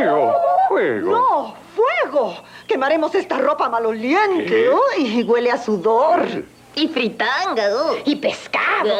[0.00, 0.34] Fuego,
[0.68, 1.12] fuego.
[1.12, 2.34] No, fuego.
[2.66, 4.68] Quemaremos esta ropa maloliente.
[4.96, 6.22] Uy, huele a sudor.
[6.74, 7.62] Y fritanga.
[7.68, 7.96] uh.
[8.06, 8.94] Y pescado.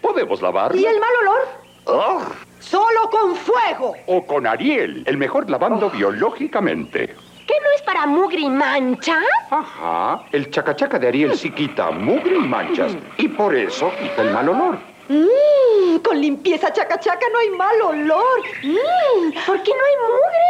[0.00, 0.80] ¿Podemos lavarla?
[0.80, 1.48] ¿Y el mal olor?
[1.88, 2.28] Ah,
[2.60, 3.94] Solo con fuego.
[4.06, 7.14] O con Ariel, el mejor lavando biológicamente.
[7.46, 9.18] ¿Qué no es para mugre y mancha?
[9.50, 12.92] Ajá, el chacachaca de Ariel sí quita mugre y manchas.
[13.18, 14.78] Y por eso quita el mal olor.
[15.08, 18.40] Mmm, con limpieza chaca chaca no hay mal olor.
[18.62, 20.46] Mmm, ¿Por qué no hay mugre?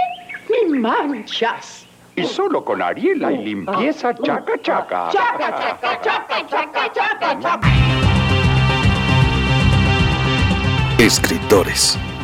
[0.48, 1.87] ni manchas.
[2.15, 5.09] Y solo con Ariel hay limpieza chaca chaca.
[5.12, 7.60] Chaca, chaca, chaca, chaca, chaca, chaca.
[10.98, 11.98] Escritores,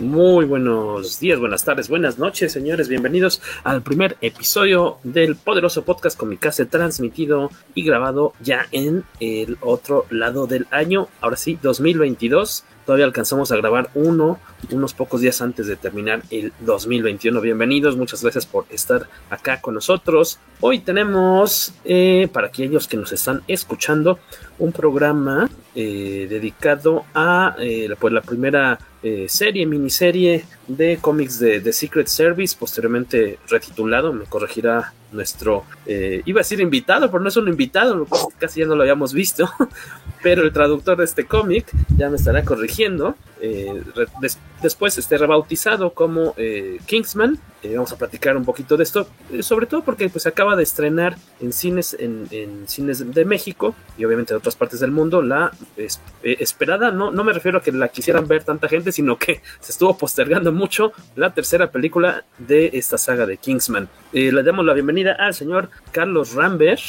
[0.00, 2.86] Muy buenos días, buenas tardes, buenas noches, señores.
[2.86, 10.04] Bienvenidos al primer episodio del poderoso podcast Comicase transmitido y grabado ya en el otro
[10.10, 11.08] lado del año.
[11.22, 12.64] Ahora sí, 2022.
[12.84, 14.38] Todavía alcanzamos a grabar uno
[14.70, 17.40] unos pocos días antes de terminar el 2021.
[17.40, 20.38] Bienvenidos, muchas gracias por estar acá con nosotros.
[20.60, 24.18] Hoy tenemos, eh, para aquellos que nos están escuchando,
[24.58, 31.60] un programa eh, dedicado a eh, pues la primera eh, serie, miniserie de cómics de,
[31.60, 37.28] de Secret Service, posteriormente retitulado, me corregirá nuestro, eh, iba a decir invitado, pero no
[37.28, 38.06] es un invitado,
[38.38, 39.48] casi ya no lo habíamos visto,
[40.22, 43.14] pero el traductor de este cómic ya me estará corrigiendo.
[43.40, 43.82] eh,
[44.62, 47.38] después este rebautizado como eh, Kingsman.
[47.74, 49.08] Vamos a platicar un poquito de esto,
[49.40, 52.28] sobre todo porque pues acaba de estrenar en cines en,
[52.68, 57.24] cines de México y obviamente de otras partes del mundo la es- esperada, no, no
[57.24, 60.92] me refiero a que la quisieran ver tanta gente, sino que se estuvo postergando mucho
[61.16, 63.88] la tercera película de esta saga de Kingsman.
[64.12, 66.80] Le damos la bienvenida al señor Carlos Rambert.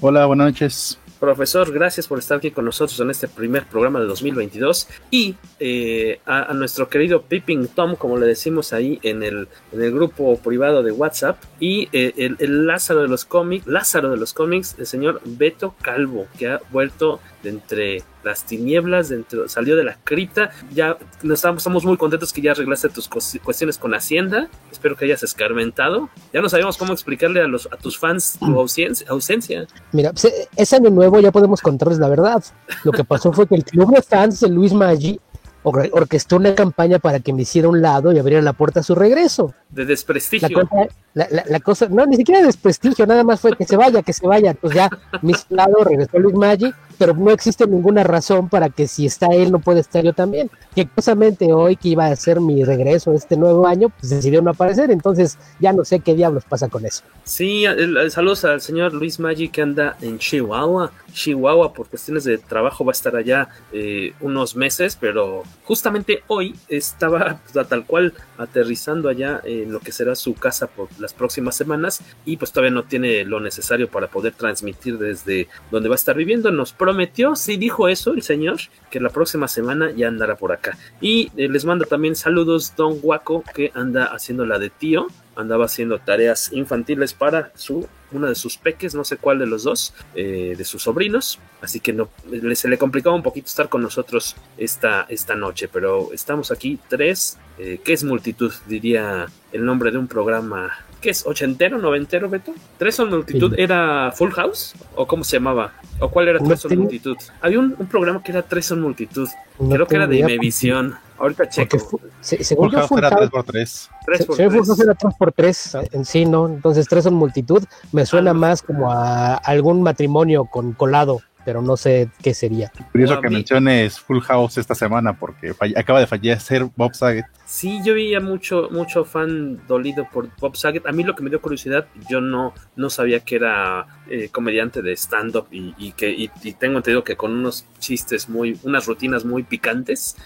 [0.00, 0.98] Hola, buenas noches.
[1.20, 6.20] Profesor, gracias por estar aquí con nosotros en este primer programa de 2022 y eh,
[6.26, 10.36] a, a nuestro querido Pipping Tom, como le decimos ahí en el, en el grupo
[10.38, 14.76] privado de WhatsApp y eh, el, el Lázaro de los cómics, Lázaro de los cómics,
[14.78, 19.84] el señor Beto Calvo, que ha vuelto de entre las tinieblas, de entre- salió de
[19.84, 24.48] la cripta, ya nos estamos, estamos muy contentos que ya arreglaste tus cuestiones con Hacienda,
[24.72, 28.58] espero que hayas escarmentado, ya no sabíamos cómo explicarle a, los, a tus fans tu
[28.58, 29.06] ausencia.
[29.10, 29.66] ausencia.
[29.92, 32.42] Mira, pues, eh, es año nuevo, ya podemos contarles la verdad.
[32.84, 35.20] Lo que pasó fue que el club de fans de Luis Maggi
[35.62, 38.82] or- orquestó una campaña para que me hiciera un lado y abriera la puerta a
[38.82, 39.54] su regreso.
[39.70, 40.48] de La desprestigio.
[40.68, 44.02] cosa, la, la- la cosa, no, ni siquiera desprestigio, nada más fue que se vaya,
[44.02, 44.54] que se vaya.
[44.54, 44.90] Pues ya,
[45.22, 49.52] un lado, regresó Luis Maggi, pero no existe ninguna razón para que si está él,
[49.52, 50.50] no puede estar yo también.
[50.74, 54.50] Que curiosamente hoy que iba a ser mi regreso este nuevo año, pues decidió no
[54.50, 57.02] aparecer, entonces ya no sé qué diablos pasa con eso.
[57.24, 57.64] Sí,
[58.10, 60.92] saludos al señor Luis Maggi que anda en Chihuahua.
[61.12, 66.54] Chihuahua por cuestiones de trabajo va a estar allá eh, unos meses, pero justamente hoy
[66.68, 71.56] estaba pues, tal cual aterrizando allá en lo que será su casa por las próximas
[71.56, 75.96] semanas y pues todavía no tiene lo necesario para poder transmitir desde donde va a
[75.96, 76.50] estar viviendo.
[76.50, 78.58] Nos prometió, sí dijo eso el señor,
[78.90, 80.76] que la próxima semana ya andará por acá.
[81.00, 85.06] Y eh, les manda también saludos Don Guaco que anda haciendo la de tío
[85.36, 89.64] andaba haciendo tareas infantiles para su uno de sus peques, no sé cuál de los
[89.64, 92.08] dos, eh, de sus sobrinos, así que no
[92.54, 97.38] se le complicaba un poquito estar con nosotros esta, esta noche, pero estamos aquí tres,
[97.58, 98.52] eh, ¿qué es multitud?
[98.68, 101.26] Diría el nombre de un programa, ¿qué es?
[101.26, 102.54] ¿Ochentero, noventero, Beto?
[102.78, 103.54] ¿Tres son multitud?
[103.54, 103.60] Sí.
[103.62, 104.74] ¿Era Full House?
[104.96, 105.72] ¿O cómo se llamaba?
[106.00, 107.16] ¿O cuál era No Tres son tengo- multitud?
[107.42, 109.28] Había un, un programa que era Tres son multitud,
[109.58, 112.00] No creo que era de Imevisión, ahorita checo.
[112.22, 113.90] se- según Full era House- 3x3.
[114.06, 114.58] Tres Se- por se ve tres.
[114.58, 116.46] Full House era 3x3 en sí, ¿no?
[116.48, 117.62] Entonces tres son multitud.
[117.92, 118.34] Me suena Ah.
[118.34, 121.20] más como a algún matrimonio con colado.
[121.46, 122.72] pero no sé qué sería.
[122.90, 127.26] Curioso que menciones Full House esta semana porque acaba de fallecer Bob Saget.
[127.46, 130.86] Sí, yo veía mucho, mucho fan dolido por Bob Saget.
[130.86, 134.80] A mí lo que me dio curiosidad, yo no, no sabía que era eh, comediante
[134.80, 139.42] de stand-up y, que y, tengo entendido que con unos chistes muy, unas rutinas muy
[139.42, 140.16] picantes.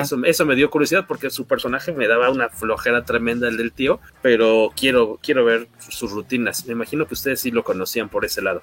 [0.00, 3.72] Eso, eso me dio curiosidad porque su personaje me daba una flojera tremenda el del
[3.72, 6.66] tío, pero quiero, quiero ver sus rutinas.
[6.66, 8.62] Me imagino que ustedes sí lo conocían por ese lado.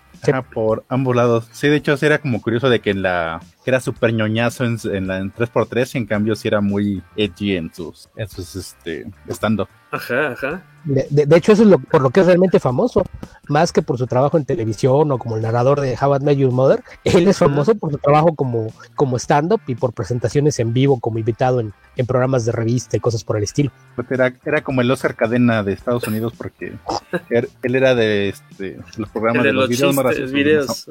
[0.54, 1.48] por ambos lados.
[1.52, 4.78] Sí, de hecho, era como curioso de que en la que era súper ñoñazo en,
[4.84, 8.56] en, la en 3x3 y en cambio sí era muy edgy en sus, en sus
[8.56, 9.70] este, stand-up.
[9.92, 10.64] Ajá, ajá.
[10.84, 13.04] De, hecho, eso es lo, por lo que es realmente famoso,
[13.48, 16.38] más que por su trabajo en televisión o como el narrador de How I Met
[16.38, 16.84] Your Mother.
[17.04, 21.20] Él es famoso por su trabajo como, como stand-up y por presentaciones en vivo como
[21.20, 23.72] invitado en, en programas de revista y cosas por el estilo.
[23.96, 26.74] Pues era, era como el Oscar Cadena de Estados Unidos porque
[27.30, 29.96] er, él era de este, los programas de, los, videos,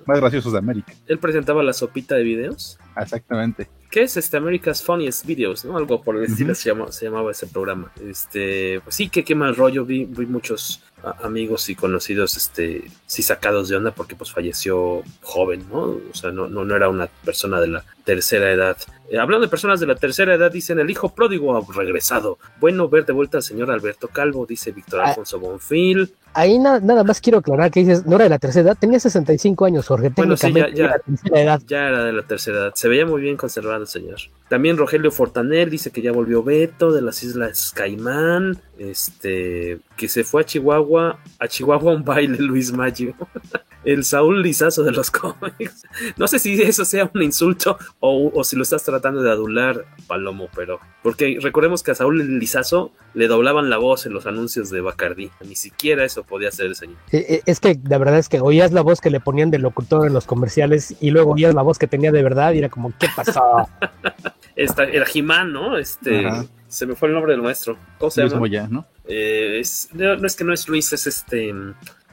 [0.06, 0.92] más graciosos, de América.
[1.06, 2.78] Él presentaba la sopita de videos.
[2.96, 3.68] Exactamente.
[3.90, 5.64] ¿Qué es este America's Funniest Videos?
[5.64, 5.76] ¿no?
[5.76, 7.92] Algo por el estilo se, se, llamaba ese programa.
[8.00, 9.81] Este, pues sí, que qué mal rollo.
[9.84, 10.82] Vi, vi muchos
[11.22, 15.80] amigos y conocidos, este, sí sacados de onda porque pues falleció joven, ¿no?
[15.80, 18.76] O sea, no, no, no era una persona de la tercera edad.
[19.12, 22.38] Eh, hablando de personas de la tercera edad, dicen el hijo pródigo ha regresado.
[22.58, 25.08] Bueno ver de vuelta al señor Alberto Calvo, dice Víctor ah.
[25.10, 26.14] Alfonso Bonfil.
[26.32, 29.66] Ahí nada más quiero aclarar que dices, no era de la tercera edad, tenía 65
[29.66, 30.08] años, Jorge.
[30.16, 30.96] Bueno, sí, ya, ya,
[31.30, 31.60] edad.
[31.66, 32.72] ya era de la tercera edad.
[32.74, 34.16] Se veía muy bien conservado el señor.
[34.48, 38.58] También Rogelio Fortaner dice que ya volvió Beto de las Islas Caimán.
[38.78, 43.14] Este, que se fue a Chihuahua, a Chihuahua un baile Luis Maggio.
[43.84, 45.84] el Saúl Lizazo de los cómics.
[46.16, 50.48] No sé si eso sea un insulto o, si lo estás tratando de adular, Palomo,
[50.54, 50.80] pero.
[51.02, 55.30] Porque recordemos que a Saúl Lizazo le doblaban la voz en los anuncios de Bacardí.
[55.46, 56.96] Ni siquiera eso podía ser el señor.
[57.10, 59.58] Eh, eh, es que la verdad es que oías la voz que le ponían de
[59.58, 62.68] locutor en los comerciales y luego oías la voz que tenía de verdad y era
[62.68, 63.68] como, ¿qué pasó?
[64.56, 65.76] Esta, era Jimán, ¿no?
[65.76, 66.24] Este.
[66.68, 67.76] Se me fue el nombre del maestro.
[67.98, 68.38] ¿Cómo se llama?
[68.38, 68.86] Moya, ¿no?
[69.06, 69.62] Eh,
[69.92, 71.52] no, no, es que no es Luis, es este.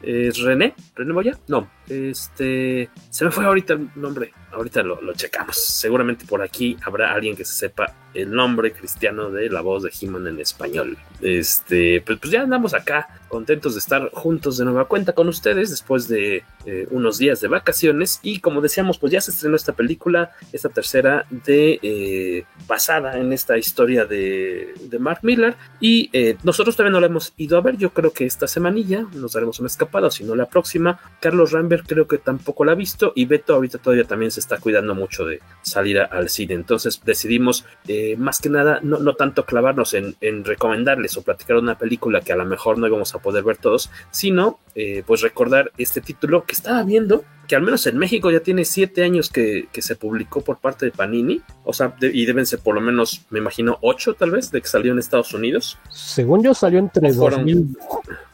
[0.01, 0.73] ¿Es René?
[0.95, 1.37] ¿René Moya?
[1.47, 2.89] No, este.
[3.09, 4.31] Se me fue ahorita el nombre.
[4.51, 5.57] Ahorita lo, lo, checamos.
[5.57, 9.91] Seguramente por aquí habrá alguien que se sepa el nombre cristiano de la voz de
[9.99, 10.97] He-Man en español.
[11.21, 15.69] Este, pues, pues, ya andamos acá, contentos de estar juntos de nueva cuenta con ustedes
[15.69, 18.19] después de eh, unos días de vacaciones.
[18.23, 23.31] Y como decíamos, pues ya se estrenó esta película, esta tercera de eh, basada en
[23.33, 25.55] esta historia de, de Mark Miller.
[25.79, 27.77] Y eh, nosotros todavía no la hemos ido a ver.
[27.77, 30.99] Yo creo que esta semanilla nos daremos una escapada, si no la próxima.
[31.19, 33.13] Carlos Rambert creo que tampoco la ha visto.
[33.15, 36.53] Y Beto ahorita todavía también se está cuidando mucho de salir al cine.
[36.53, 41.57] Entonces decidimos, eh, más que nada, no, no tanto clavarnos en, en, recomendarles o platicar
[41.57, 45.21] una película que a lo mejor no íbamos a poder ver todos, sino eh, pues
[45.21, 49.29] recordar este título que estaba viendo, que al menos en México ya tiene siete años
[49.29, 52.81] que, que se publicó por parte de Panini, o sea, y deben ser por lo
[52.81, 55.77] menos, me imagino, ocho tal vez, de que salió en Estados Unidos.
[55.89, 57.77] Según yo, salió entre 2000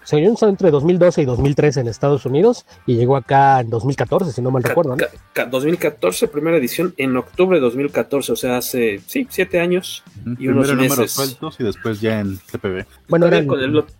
[0.06, 4.52] según entre 2012 y 2013 en Estados Unidos y llegó acá en 2014, si no
[4.52, 4.96] mal recuerdo.
[4.96, 5.06] ¿no?
[5.50, 10.04] 2014, primera edición en octubre de 2014, o sea, hace, sí, siete años
[10.40, 10.90] y unos meses.
[10.90, 12.86] números sueltos y después ya en CPB.
[13.10, 13.48] Bueno, eran,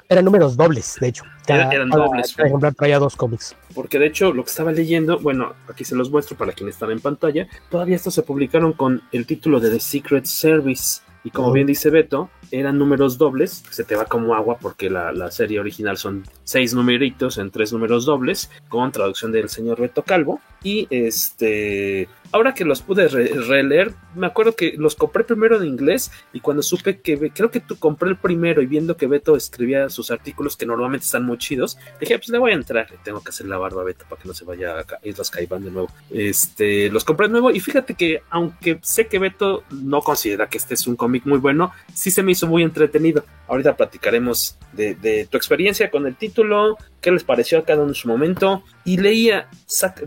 [0.08, 1.24] eran números dobles, de hecho.
[1.48, 2.34] eran dobles.
[2.34, 3.56] Cada ejemplar traía dos cómics.
[3.74, 6.92] Porque de hecho, lo que estaba leyendo, bueno, aquí se los muestro para quienes están
[6.92, 11.02] en pantalla, todavía estos se publicaron con el título de The Secret Service.
[11.24, 15.12] Y como bien dice Beto, eran números dobles, se te va como agua porque la,
[15.12, 20.04] la, serie original son seis numeritos en tres números dobles, con traducción del señor Beto
[20.04, 20.40] Calvo.
[20.64, 26.12] Y este, ahora que los pude releer, me acuerdo que los compré primero en inglés
[26.34, 29.90] y cuando supe que, creo que tú compré el primero y viendo que Beto escribía
[29.90, 33.30] sus artículos que normalmente están muy chidos, dije, pues le voy a entrar, tengo que
[33.30, 35.72] hacer la barba a Beto para que no se vaya a ir los caibán de
[35.72, 35.90] nuevo.
[36.10, 40.58] Este, los compré de nuevo y fíjate que aunque sé que Beto no considera que
[40.58, 43.24] este es un cómic muy bueno, sí se me hizo muy entretenido.
[43.48, 47.96] Ahorita platicaremos de tu experiencia con el título, qué les pareció a cada uno en
[47.96, 48.64] su momento.
[48.84, 49.48] Y leía,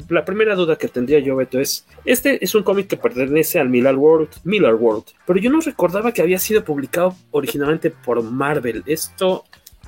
[0.08, 3.68] la primera duda que tendría yo, Beto, es, este es un cómic que pertenece al
[3.68, 8.82] Miller World, Miller World, pero yo no recordaba que había sido publicado originalmente por Marvel.
[8.84, 9.44] Esto,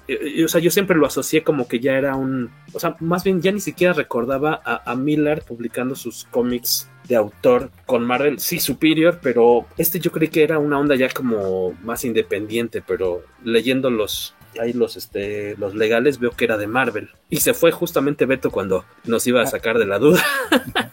[0.07, 2.95] eh, eh, o sea, yo siempre lo asocié como que ya era un, o sea,
[3.01, 8.07] más bien ya ni siquiera recordaba a, a Miller publicando sus cómics de autor con
[8.07, 12.85] Marvel, sí, Superior, pero este yo creí que era una onda ya como más independiente,
[12.87, 17.11] pero leyendo los, ahí los, este, los legales, veo que era de Marvel.
[17.29, 20.25] Y se fue justamente Beto cuando nos iba a sacar de la duda.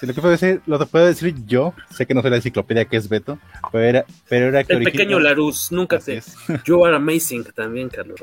[0.00, 2.36] Sí, lo que puedo decir, lo que puedo decir yo, sé que no soy la
[2.36, 3.38] enciclopedia que es Beto,
[3.70, 6.22] pero era, pero era que El pequeño Larus, nunca te.
[6.64, 8.18] You are amazing también, Carlos.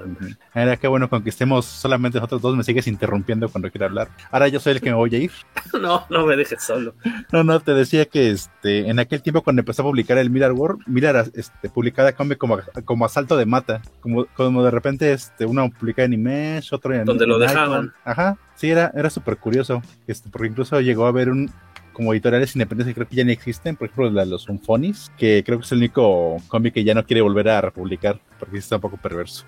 [0.55, 4.09] Era que bueno, conquistemos solamente nosotros dos, me sigues interrumpiendo cuando quiero hablar.
[4.31, 5.31] Ahora yo soy el que me voy a ir.
[5.77, 6.95] No, no me dejes solo.
[7.31, 10.53] No, no, te decía que este, en aquel tiempo cuando empezó a publicar el Mirror
[10.53, 15.45] World, Mirror este, publicaba cómic como, como asalto de mata, como, como de repente este,
[15.45, 17.93] uno publicaba en Image, otro en Donde lo dejaban.
[18.03, 21.51] Ajá, sí, era, era súper curioso, este, porque incluso llegó a haber un
[21.97, 25.43] como editoriales independientes que creo que ya ni existen, por ejemplo la los Unfonis, que
[25.43, 28.75] creo que es el único cómic que ya no quiere volver a republicar, porque está
[28.75, 29.45] un poco perverso.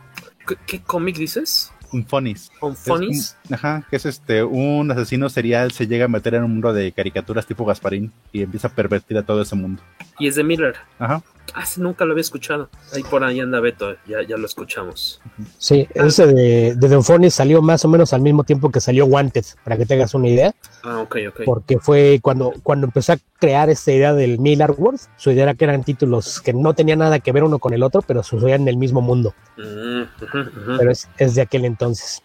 [0.48, 1.72] ¿Qué, qué cómic dices?
[1.92, 2.52] Unfonis.
[2.62, 3.38] ¿Unfonis?
[3.48, 6.74] Un- ajá, que es este, un asesino serial se llega a meter en un mundo
[6.74, 9.82] de caricaturas tipo Gasparín y empieza a pervertir a todo ese mundo.
[10.20, 10.76] Y es de Miller.
[10.98, 11.22] Ajá.
[11.56, 12.70] Ah, nunca lo había escuchado.
[12.94, 15.22] Ahí por ahí anda Beto, ya, ya lo escuchamos.
[15.58, 19.46] Sí, ese de, de Donfonis salió más o menos al mismo tiempo que salió Wanted,
[19.64, 20.54] para que tengas una idea,
[20.84, 21.42] Ah, ok, ok.
[21.46, 25.54] porque fue cuando, cuando empezó a crear esta idea del Miller World, su idea era
[25.54, 28.62] que eran títulos que no tenían nada que ver uno con el otro, pero sucedían
[28.64, 30.04] en el mismo mundo, Mm,
[30.78, 32.22] pero es, es de aquel entonces.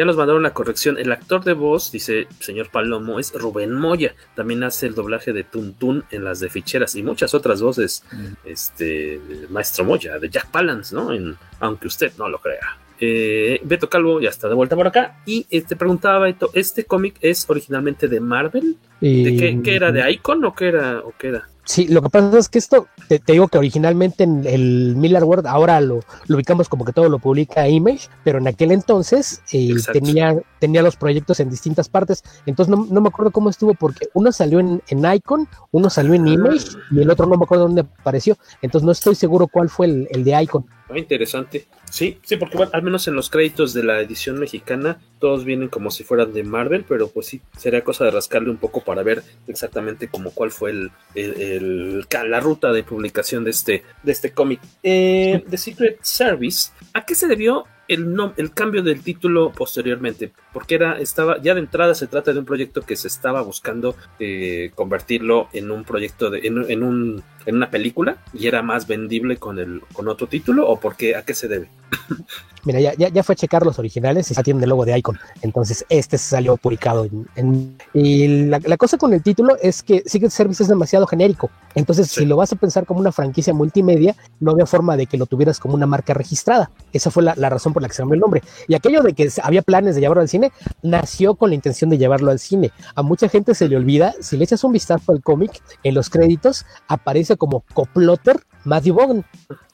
[0.00, 0.96] Ya nos mandaron la corrección.
[0.96, 4.14] El actor de voz, dice señor Palomo, es Rubén Moya.
[4.34, 8.02] También hace el doblaje de Tuntún en las de ficheras y muchas otras voces.
[8.46, 11.12] Este el Maestro Moya, de Jack Palance, ¿no?
[11.12, 12.78] En, aunque usted no lo crea.
[12.98, 15.20] Eh, Beto Calvo ya está de vuelta por acá.
[15.26, 18.78] Y eh, te preguntaba, Beto, ¿este cómic es originalmente de Marvel?
[19.02, 19.92] Y- ¿De qué, qué era?
[19.92, 21.00] ¿De Icon o qué era?
[21.00, 21.46] ¿O qué era?
[21.70, 25.22] Sí, lo que pasa es que esto, te, te digo que originalmente en el Miller
[25.22, 29.40] World, ahora lo, lo ubicamos como que todo lo publica Image, pero en aquel entonces
[29.52, 33.74] eh, tenía, tenía los proyectos en distintas partes, entonces no, no me acuerdo cómo estuvo,
[33.74, 37.44] porque uno salió en, en Icon, uno salió en Image y el otro no me
[37.44, 40.66] acuerdo dónde apareció, entonces no estoy seguro cuál fue el, el de Icon.
[40.92, 41.66] Ah, interesante.
[41.90, 45.68] Sí, sí, porque bueno, al menos en los créditos de la edición mexicana, todos vienen
[45.68, 49.02] como si fueran de Marvel, pero pues sí, sería cosa de rascarle un poco para
[49.04, 54.12] ver exactamente como cuál fue el, el- el- la ruta de publicación de este, de
[54.12, 54.60] este cómic.
[54.82, 60.32] Eh, The Secret Service, ¿a qué se debió el, cambio del título posteriormente?
[60.52, 63.96] Porque era, estaba, ya de entrada se trata de un proyecto que se estaba buscando
[64.18, 68.86] eh, convertirlo en un proyecto de, en, en un, en una película y era más
[68.86, 71.68] vendible con el, con otro título, o por qué, a qué se debe?
[72.64, 74.96] Mira, ya, ya, ya fue a checar los originales y ya tienen el logo de
[74.98, 75.18] Icon.
[75.42, 77.04] Entonces, este salió publicado.
[77.04, 81.06] En, en- y la, la cosa con el título es que Secret Service es demasiado
[81.06, 81.50] genérico.
[81.74, 85.16] Entonces, si lo vas a pensar como una franquicia multimedia, no había forma de que
[85.16, 86.70] lo tuvieras como una marca registrada.
[86.92, 88.42] Esa fue la, la razón por la que se cambió el nombre.
[88.68, 90.52] Y aquello de que había planes de llevarlo al cine,
[90.82, 92.72] nació con la intención de llevarlo al cine.
[92.94, 96.10] A mucha gente se le olvida, si le echas un vistazo al cómic, en los
[96.10, 99.24] créditos aparece como coplotter Matthew Vaughn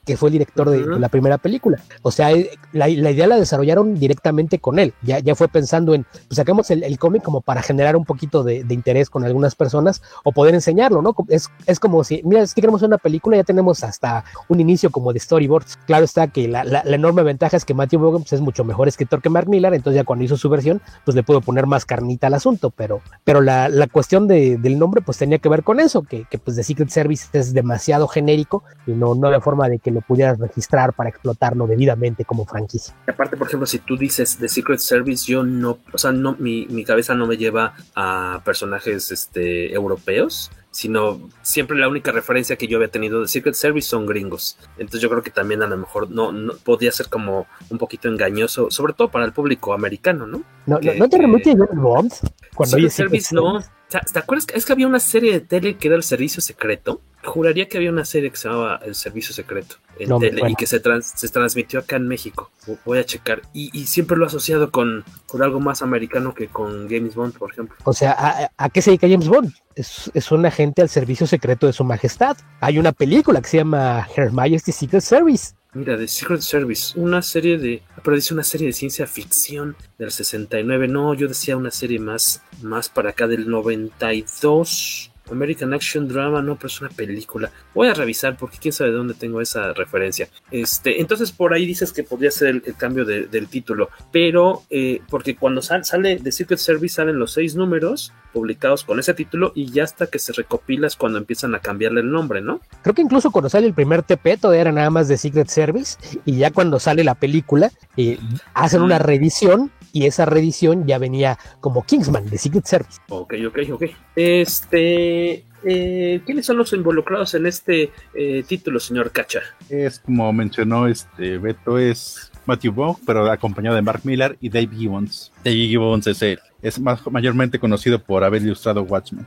[0.07, 1.83] que fue el director de, de la primera película.
[2.03, 4.95] O sea, eh, la, la idea la desarrollaron directamente con él.
[5.03, 8.45] Ya, ya fue pensando en, pues sacamos el, el cómic como para generar un poquito
[8.45, 11.15] de, de interés con algunas personas o poder enseñarlo, ¿no?
[11.29, 14.91] Es, es como si, mira, es que queremos una película, ya tenemos hasta un inicio
[14.91, 15.77] como de storyboards.
[15.87, 18.65] Claro está que la, la, la enorme ventaja es que Matthew Vaughn pues, es mucho
[18.65, 21.67] mejor escritor que Mark Millar, entonces ya cuando hizo su versión, pues le puedo poner
[21.67, 25.49] más carnita al asunto, pero, pero la, la cuestión de, del nombre pues tenía que
[25.49, 29.27] ver con eso, que, que pues The Secret Service es demasiado genérico y no, no
[29.27, 32.95] había forma de que lo pudieras registrar para explotarlo debidamente como franquicia.
[33.07, 36.37] Y aparte, por ejemplo, si tú dices The Secret Service, yo no, o sea, no,
[36.39, 42.57] mi, mi cabeza no me lleva a personajes este, europeos, sino siempre la única referencia
[42.57, 44.59] que yo había tenido de Secret Service son gringos.
[44.77, 48.09] Entonces yo creo que también a lo mejor no, no podía ser como un poquito
[48.09, 50.43] engañoso, sobre todo para el público americano, ¿no?
[50.67, 52.13] ¿No, Que- no, ¿no te remite a James Bond?
[52.55, 53.65] Cuando Secret Service no.
[53.89, 54.45] ¿Te acuerdas?
[54.47, 57.01] que- Es que había una serie de tele que era el servicio secreto.
[57.25, 60.55] Juraría que había una serie que se llamaba El Servicio Secreto en No tele y
[60.57, 62.51] que se, trans- se transmitió acá en México.
[62.67, 63.43] Vo- Voy a checar.
[63.53, 67.37] Y, y siempre lo he asociado con, con algo más americano que con James Bond,
[67.39, 67.77] por ejemplo.
[67.85, 69.53] O sea, ¿a, a qué se dedica James Bond?
[69.77, 72.37] Es, es un agente al servicio secreto de su majestad.
[72.61, 75.53] Hay una película que se llama Her Majesty's Secret Service.
[75.77, 77.83] Mira, The Secret Service, una serie de.
[78.03, 80.89] Pero dice una serie de ciencia ficción del 69.
[80.89, 85.13] No, yo decía una serie más, más para acá del 92.
[85.31, 87.51] American Action Drama, no, pero es una película.
[87.75, 90.29] Voy a revisar porque quién sabe de dónde tengo esa referencia.
[90.51, 94.63] Este, entonces por ahí dices que podría ser el, el cambio de- del título, pero
[94.71, 99.15] eh, porque cuando sal- sale The Secret Service salen los seis números publicados con ese
[99.15, 102.61] título y ya hasta que se recopila es cuando empiezan a cambiarle el nombre, ¿no?
[102.83, 105.97] Creo que incluso cuando sale el primer TP todavía era nada más de Secret Service
[106.27, 108.19] y ya cuando sale la película eh,
[108.53, 113.01] hacen una reedición y esa reedición ya venía como Kingsman de Secret Service.
[113.09, 113.85] Ok, ok, ok.
[114.15, 115.47] Este.
[115.65, 119.41] eh, ¿Quiénes son los involucrados en este eh, título, señor Cacha?
[119.71, 124.69] Es como mencionó este Beto, es Matthew Vaughn, pero acompañado de Mark Millar y Dave
[124.77, 125.33] Gibbons.
[125.43, 129.25] Dave Gibbons es, el, es más, mayormente conocido por haber ilustrado Watchmen.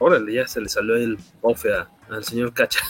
[0.00, 1.68] Órale, ya se le salió el bofe
[2.10, 2.80] al señor Cacha.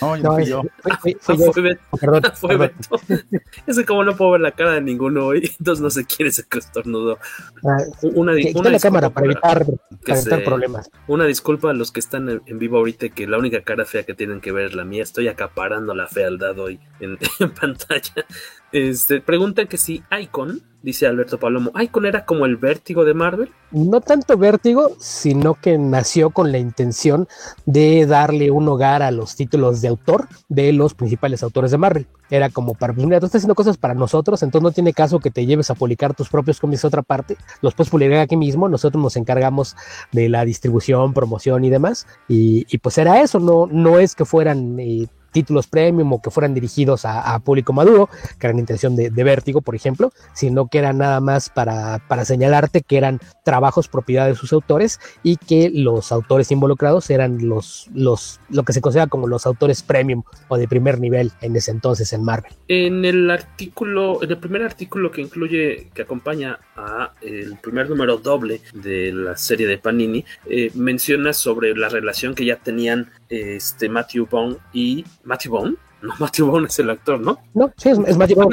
[0.00, 0.62] No, no fui yo.
[0.82, 1.52] Fui- fui- Ah, fui yo.
[1.52, 1.80] fue Beto.
[2.00, 2.70] Perdón, Fue perdón.
[3.08, 3.40] Beto.
[3.66, 6.28] Es que como no puedo ver la cara de ninguno hoy, entonces no sé quién
[6.28, 7.18] es el que estornudó.
[7.64, 10.90] Ah, Una, di- quita una la disculpa cámara para evitar, para evitar se- problemas.
[11.06, 14.02] Una disculpa a los que están en, en vivo ahorita, que la única cara fea
[14.04, 15.02] que tienen que ver es la mía.
[15.02, 18.24] Estoy acaparando la fealdad hoy en, en pantalla.
[18.72, 23.50] Este, preguntan que si Icon, dice Alberto Palomo, Icon era como el vértigo de Marvel.
[23.70, 27.28] no tanto vértigo, sino que nació con la intención
[27.66, 32.06] de darle un hogar a los títulos de autor de los principales autores de Marvel.
[32.30, 35.20] Era como para, pues mira, tú estás haciendo cosas para nosotros, entonces no tiene caso
[35.20, 38.36] que te lleves a publicar tus propios cómics a otra parte, los puedes publicar aquí
[38.36, 39.76] mismo, nosotros nos encargamos
[40.12, 42.06] de la distribución, promoción y demás.
[42.26, 44.80] Y, pues era eso, no, no es que fueran...
[44.80, 48.08] eh, títulos premium o que fueran dirigidos a, público maduro,
[48.38, 52.24] que eran intención de, de Vértigo, por ejemplo, sino que eran nada más para, para
[52.24, 57.88] señalarte que eran trabajos propiedad de sus autores y que los autores involucrados eran los,
[57.94, 61.70] los, lo que se considera como los autores premium o de primer nivel en ese
[61.70, 62.52] entonces en Marvel.
[62.68, 68.18] En el artículo, en el primer artículo que incluye, que acompaña a el primer número
[68.18, 73.88] doble de la serie de Panini, eh, menciona sobre la relación que ya tenían este
[73.88, 75.78] Matthew Vaughn y Matthew Vaughn.
[76.02, 77.38] No, Matthew Vaughn es el actor, ¿no?
[77.54, 78.50] No, sí, es, es Matthew Vaughn.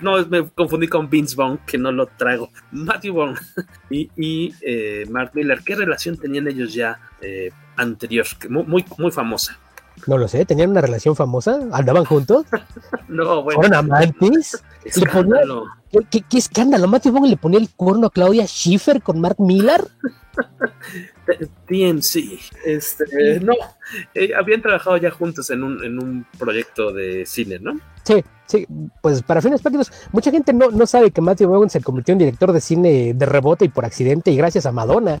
[0.00, 2.50] No, me confundí con Vince Vaughn, que no lo trago.
[2.72, 3.36] Matthew Vaughn
[3.90, 8.26] y, y, eh, Mark Miller, ¿qué relación tenían ellos ya eh, anterior?
[8.48, 9.56] Muy, muy, muy famosa.
[10.06, 12.46] No lo sé, tenían una relación famosa, andaban juntos,
[13.08, 13.60] No, bueno.
[13.60, 14.62] fueron amantes.
[15.12, 15.40] Ponía-.
[15.90, 16.88] ¿Qué, qué, qué escándalo?
[16.88, 19.84] Matthew Vaughn le ponía el cuerno a Claudia Schiffer con Mark Millar.
[21.66, 22.38] TMC.
[22.64, 23.54] Este, no,
[24.14, 27.78] eh, habían trabajado ya juntos en un, en un proyecto de cine, ¿no?
[28.02, 28.66] Sí, sí,
[29.00, 32.18] pues para fines prácticos, mucha gente no, no sabe que Matthew Vaughn se convirtió en
[32.18, 35.18] director de cine de rebote y por accidente y gracias a Madonna.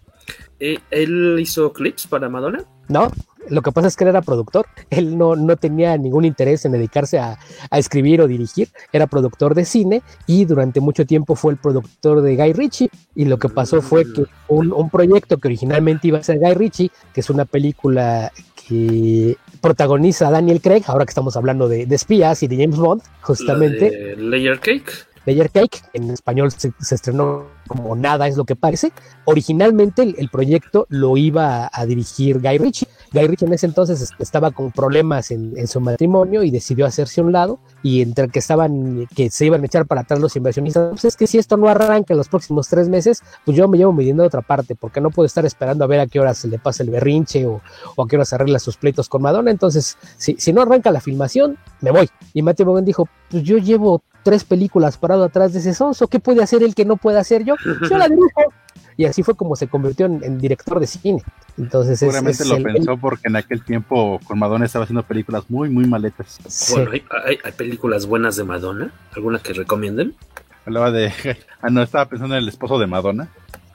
[0.60, 2.64] Eh, ¿Él hizo clips para Madonna?
[2.88, 3.10] No,
[3.48, 4.66] lo que pasa es que él era productor.
[4.90, 7.38] Él no, no tenía ningún interés en dedicarse a,
[7.70, 8.68] a escribir o dirigir.
[8.92, 12.90] Era productor de cine y durante mucho tiempo fue el productor de Guy Ritchie.
[13.14, 16.54] Y lo que pasó fue que un, un proyecto que originalmente iba a ser Guy
[16.54, 18.32] Ritchie, que es una película
[18.68, 22.78] que protagoniza a Daniel Craig, ahora que estamos hablando de, de espías y de James
[22.78, 23.90] Bond, justamente.
[23.90, 24.92] La de Layer Cake.
[25.26, 28.92] Layer Cake, en español se, estrenó como Nada es lo que parece.
[29.24, 32.88] Originalmente el, proyecto lo iba a, dirigir Guy Ritchie.
[33.12, 37.20] Guy Ritchie en ese entonces est- estaba con problemas en, su matrimonio y decidió hacerse
[37.20, 37.58] a un lado.
[37.82, 41.16] Y entre que estaban, que se iban a echar para atrás los inversionistas, pues es
[41.16, 44.04] que si esto no arranca en los próximos tres meses, pues yo me llevo mi
[44.04, 46.48] dinero a otra parte, porque no puedo estar esperando a ver a qué hora se
[46.48, 47.62] le pasa el berrinche o,
[47.96, 49.50] a qué hora se arregla sus pleitos con Madonna.
[49.50, 52.08] Entonces, si, si no arranca la filmación, me voy.
[52.34, 56.18] Y Matthew Vaughn dijo, pues yo llevo tres películas parado atrás de ese sonso, ¿qué
[56.18, 57.54] puede hacer él que no pueda hacer yo?
[57.88, 58.52] Yo la dirijo.
[58.96, 61.22] Y así fue como se convirtió en, en director de cine.
[61.58, 65.02] Entonces es, Seguramente es lo el- pensó porque en aquel tiempo con Madonna estaba haciendo
[65.02, 66.38] películas muy, muy maletas.
[66.48, 66.74] Sí.
[66.74, 68.92] Bueno, ¿hay, hay, hay películas buenas de Madonna?
[69.14, 70.14] ¿Alguna que recomienden?
[70.66, 71.12] Hablaba de.
[71.60, 73.28] Ah, no, estaba pensando en el esposo de Madonna,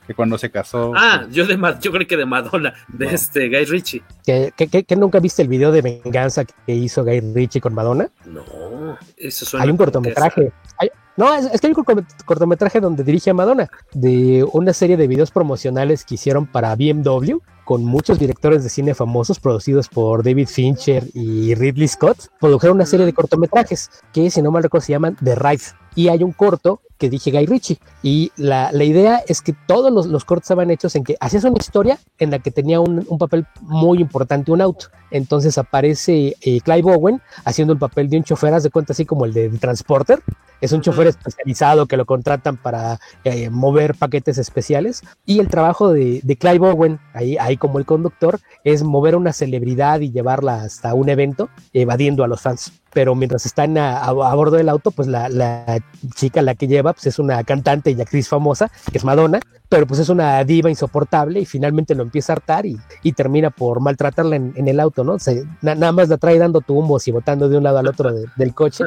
[0.09, 0.91] que cuando se casó.
[0.95, 3.11] Ah, yo de yo creo que de Madonna, de No.
[3.11, 4.01] este Guy Ritchie.
[4.25, 7.75] ¿Que, que, que- que nunca viste el video de venganza que hizo Guy Ritchie con
[7.75, 8.09] Madonna?
[8.25, 10.51] No, eso suena Hay un cortometraje.
[10.79, 14.73] Hay- no, es, es que hay un cortome- cortometraje donde dirige a Madonna, de una
[14.73, 19.89] serie de videos promocionales que hicieron para BMW, con muchos directores de cine famosos producidos
[19.89, 22.17] por David Fincher y Ridley Scott.
[22.39, 25.61] Produjeron una serie de cortometrajes que, si no mal recuerdo, se llaman The Ride.
[25.95, 27.79] Y hay un corto que dije Guy Ritchie.
[28.03, 31.45] Y la, la idea es que todos los, los cortos estaban hechos en que hacías
[31.45, 34.87] una historia en la que tenía un, un papel muy importante un auto.
[35.09, 39.05] Entonces aparece eh, Clive Owen haciendo el papel de un chofer, haz de cuenta así
[39.05, 40.21] como el de, Transporter.
[40.61, 45.01] Es un chofer especializado que lo contratan para eh, mover paquetes especiales.
[45.25, 49.17] Y el trabajo de, de Clive Owen, ahí, ahí como el conductor, es mover a
[49.17, 52.73] una celebridad y llevarla hasta un evento, evadiendo a los fans.
[52.93, 55.79] Pero mientras están a, a- bordo del auto, pues la, la
[56.15, 59.85] chica la que lleva pues es una cantante y actriz famosa, que es Madonna, pero
[59.85, 62.77] pues es una diva insoportable y finalmente lo empieza a hartar y,
[63.13, 65.19] termina por maltratarla en, el auto, ¿no?
[65.19, 68.11] Se- na- nada más la trae dando tumbos y botando de un lado al otro
[68.13, 68.85] de- del coche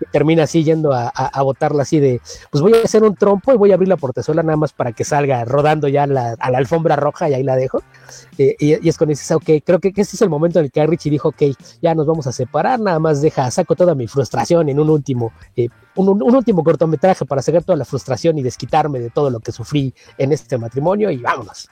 [0.00, 1.12] y termina así yendo a,
[1.42, 4.42] botarla así de, pues voy a hacer un trompo y voy a abrir la portezuela
[4.42, 7.82] nada más para que salga rodando ya a la alfombra roja y ahí la dejo.
[8.38, 10.86] Eh, y, es cuando dices, ok, creo que, este es el momento en el que
[10.86, 11.42] Richie dijo, ok,
[11.82, 15.32] ya nos vamos a separar, nada más deja, saco toda mi frustración en un último,
[15.56, 19.50] eh, un último cortometraje para sacar toda la frustración y desquitarme de todo lo que
[19.50, 21.68] sufrí en este matrimonio y vámonos.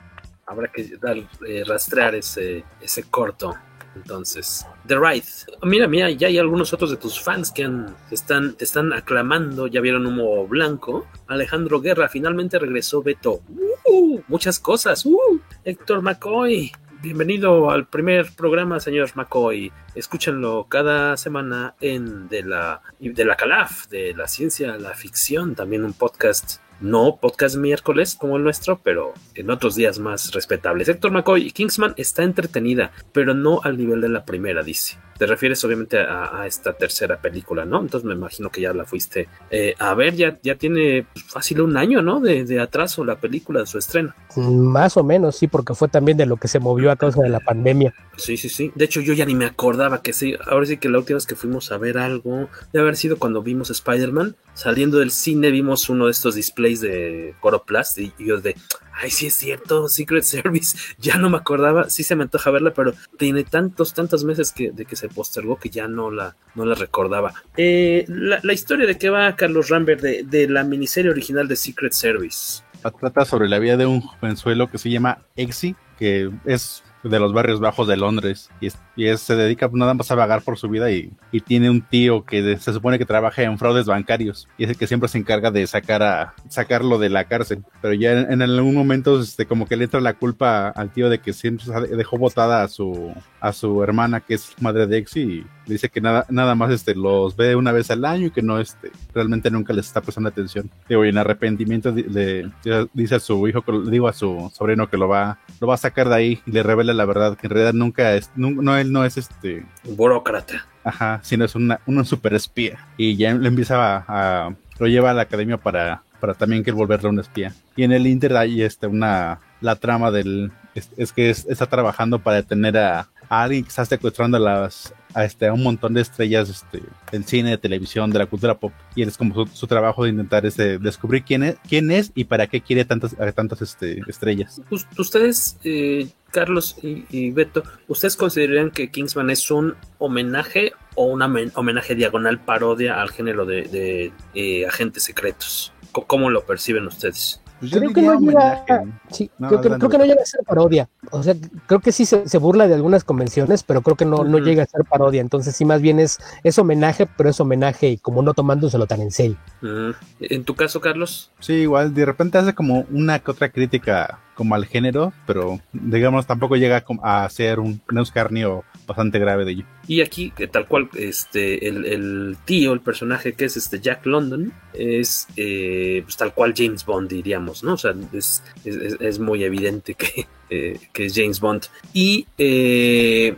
[0.46, 3.54] Habrá que dar, eh, rastrear ese, ese corto.
[3.96, 5.24] Entonces, The Ride.
[5.62, 9.66] Mira, mira, ya hay algunos otros de tus fans que han, están, te están aclamando,
[9.66, 11.06] ya vieron Humo Blanco.
[11.26, 13.40] Alejandro Guerra, finalmente regresó Beto.
[13.84, 15.04] Uh, muchas cosas.
[15.06, 19.70] Uh, Héctor McCoy, Bienvenido al primer programa, señor McCoy.
[19.94, 25.84] Escúchenlo cada semana en de la, de la Calaf, de la ciencia, la ficción, también
[25.84, 30.88] un podcast no podcast miércoles como el nuestro, pero en otros días más respetables.
[30.88, 34.98] Héctor McCoy, Kingsman está entretenida, pero no al nivel de la primera, dice.
[35.18, 37.80] Te refieres obviamente a, esta tercera película, ¿no?
[37.80, 41.76] Entonces me imagino que ya la fuiste eh, a ver, ya, ya tiene fácil un
[41.76, 42.20] año, ¿no?
[42.20, 44.14] De, de, atraso la película de su estreno.
[44.36, 47.28] Más o menos, sí, porque fue también de lo que se movió a causa de
[47.28, 47.94] la pandemia.
[48.16, 48.72] Sí, sí, sí.
[48.74, 50.34] De hecho, yo ya ni me acordaba que sí.
[50.46, 53.42] Ahora sí que la última vez que fuimos a ver algo, debe haber sido cuando
[53.42, 54.36] vimos Spider-Man.
[54.54, 58.56] Saliendo del cine vimos uno de estos displays de Coroplast y yo de,
[58.96, 62.72] ay, sí es cierto, Secret Service, ya no me acordaba, sí se me antoja verla,
[62.72, 66.64] pero tiene tantos, tantos meses que, de que se postergó que ya no la, no
[66.64, 67.34] la recordaba.
[67.56, 71.92] Eh, la, historia de qué va Carlos Rambert de, de la miniserie original de Secret
[71.92, 72.62] Service.
[73.00, 77.32] Trata sobre la vida de un jovenzuelo que se llama Exy, que es de los
[77.32, 80.68] barrios bajos de Londres y, y es, se dedica nada más a vagar por su
[80.68, 84.48] vida y, y tiene un tío que de, se supone que trabaja en fraudes bancarios
[84.58, 87.94] y es el que siempre se encarga de sacar a sacarlo de la cárcel pero
[87.94, 91.18] ya en, en algún momento este, como que le entra la culpa al tío de
[91.18, 95.46] que siempre dejó botada a su a su hermana que es madre de Exy y
[95.66, 98.58] dice que nada, nada más este, los ve una vez al año y que no
[98.60, 100.70] este, realmente nunca les está prestando atención.
[100.88, 104.96] Digo, y en arrepentimiento le, le, dice a su hijo, digo a su sobrino que
[104.96, 107.50] lo va, lo va a sacar de ahí y le revela la verdad, que en
[107.50, 110.66] realidad nunca es, no, no él no es este burócrata.
[110.84, 112.78] Ajá, sino es una, una super espía.
[112.96, 114.04] Y ya le empieza a,
[114.46, 117.52] a lo lleva a la academia para, para también que volverle un espía.
[117.76, 121.66] Y en el Inter hay este, una, la trama del, es, es que es, está
[121.66, 125.62] trabajando para detener a, a alguien que está secuestrando a las a, este, a un
[125.62, 128.72] montón de estrellas este, del cine, de televisión, de la cultura pop.
[128.94, 132.24] Y es como su, su trabajo de intentar este, descubrir quién es, quién es y
[132.24, 134.60] para qué quiere tantas, tantas este, estrellas.
[134.98, 141.22] Ustedes, eh, Carlos y, y, Beto, ¿ustedes consideran que Kingsman es un homenaje o un
[141.22, 145.72] homenaje diagonal parodia al género de, de eh, agentes secretos?
[145.92, 147.40] ¿Cómo lo perciben ustedes?
[147.60, 148.64] Pues creo que no llega,
[149.10, 150.88] sí, no, creo, que, creo, que, no llega a ser parodia.
[151.10, 151.34] O sea,
[151.66, 154.28] creo que sí se, se burla de algunas convenciones, pero creo que no, uh -huh.
[154.28, 155.22] no llega a ser parodia.
[155.22, 159.00] Entonces, sí, más bien es, es homenaje, pero es homenaje y como no tomándoselo tan
[159.00, 159.36] en serio.
[159.62, 159.96] Uh -huh.
[160.20, 161.30] ¿En tu caso, Carlos?
[161.40, 166.26] Sí, igual, de repente hace como una que otra crítica como al género, pero digamos
[166.26, 169.64] tampoco llega a ser un, un escarnio bastante grave de ello.
[169.88, 175.28] Y aquí, tal cual, este, el, tío, el personaje que es este Jack London, es
[175.36, 177.74] eh, pues, tal cual James Bond, diríamos, ¿no?
[177.74, 181.66] O sea, es, es, es muy evidente que, eh, que, es James Bond.
[181.92, 183.36] Y eh,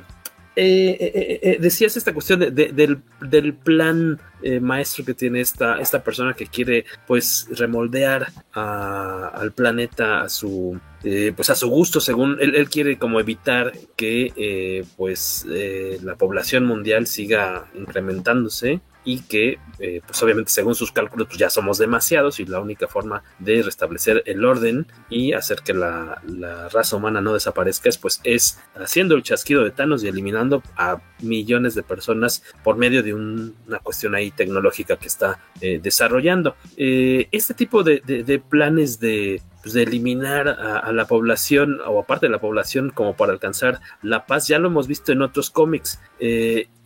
[0.61, 4.21] eh, decías esta cuestión de, de, del, del, plan
[4.61, 10.81] maestro que tiene esta, esta persona que quiere, pues, remoldear a, al planeta a su
[11.05, 16.01] eh, pues a su gusto, según él, él quiere como evitar que eh, pues eh,
[16.03, 21.49] la población mundial siga incrementándose y que eh, pues obviamente según sus cálculos pues ya
[21.49, 26.69] somos demasiados y la única forma de restablecer el orden y hacer que la, la
[26.69, 31.01] raza humana no desaparezca es pues es haciendo el chasquido de Thanos y eliminando a
[31.23, 36.57] millones de personas por medio de un, una cuestión ahí tecnológica que está eh, desarrollando.
[36.77, 42.27] Eh, este tipo de, de, planes de pues, de eliminar a, la población o aparte
[42.27, 44.49] de la población como para alcanzar la paz.
[44.49, 45.99] Ya lo hemos visto en otros cómics.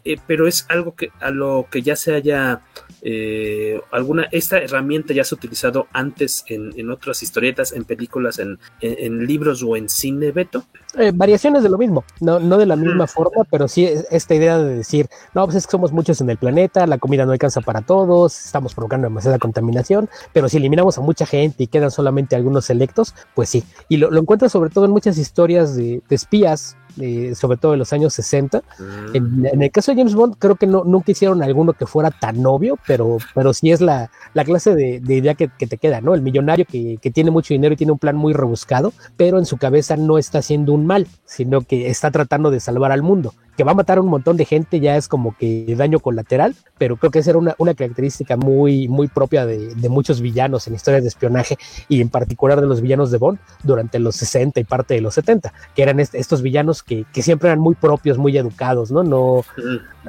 [0.04, 2.62] Eh, pero es algo que a lo que ya se haya
[3.04, 8.38] eh, alguna esta herramienta ya se ha utilizado antes en, en otras historietas, en películas,
[8.38, 10.64] en, en, en, libros o en cine, Beto.
[10.96, 13.08] Eh, variaciones de lo mismo, no, no de la misma mm.
[13.08, 16.36] forma, pero sí esta idea de decir, no, pues es que somos muchos en el
[16.36, 21.00] planeta, la comida no alcanza para todos, estamos provocando demasiada contaminación, pero si eliminamos a
[21.00, 23.64] mucha gente y quedan solamente algunos selectos, pues sí.
[23.88, 27.72] Y lo, lo encuentras sobre todo en muchas historias de, de espías, eh, sobre todo
[27.72, 28.58] en los años 60.
[28.58, 29.16] Mm.
[29.16, 32.10] En, en, el caso de James Bond, creo que no, nunca hicieron alguno que fuera
[32.10, 35.78] tan obvio, pero, pero sí es la, la clase de, de idea que, que, te
[35.78, 36.14] queda, ¿no?
[36.14, 39.46] El millonario que, que, tiene mucho dinero y tiene un plan muy rebuscado, pero en
[39.46, 43.34] su cabeza no está haciendo un mal, sino que está tratando de salvar al mundo
[43.56, 46.54] que va a matar a un montón de gente ya es como que daño colateral,
[46.78, 50.66] pero creo que esa era una, una característica muy, muy propia de, de, muchos villanos
[50.66, 54.60] en historias de espionaje y en particular de los villanos de Bond durante los 60
[54.60, 57.74] y parte de los 70, que eran est estos villanos que, que, siempre eran muy
[57.74, 59.02] propios, muy educados, ¿no?
[59.02, 59.44] No,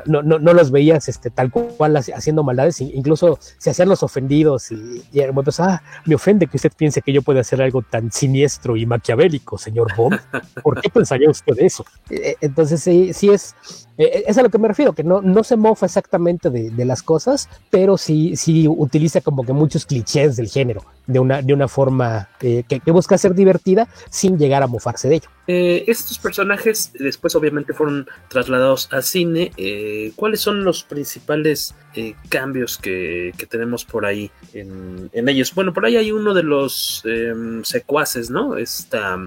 [0.05, 4.71] no, no, no los veías este, tal cual haciendo maldades, incluso se hacían los ofendidos
[4.71, 8.11] y, y pues, ah, me ofende que usted piense que yo pueda hacer algo tan
[8.11, 10.19] siniestro y maquiavélico, señor Bond.
[10.61, 11.85] ¿Por qué pensaría usted eso?
[12.41, 13.55] Entonces, sí, sí es,
[13.97, 16.85] eh, es a lo que me refiero, que no, no se mofa exactamente de, de,
[16.85, 21.53] las cosas, pero sí, sí utiliza como que muchos clichés del género, de una, de
[21.53, 25.29] una forma eh, que, busca ser divertida sin llegar a mofarse de ello.
[25.47, 29.51] Eh, estos personajes después obviamente fueron trasladados al cine.
[29.57, 35.53] Eh, ¿Cuáles son los principales eh, cambios que, que, tenemos por ahí en, en, ellos?
[35.53, 38.57] Bueno, por ahí hay uno de los em, secuaces, ¿no?
[38.57, 39.17] Esta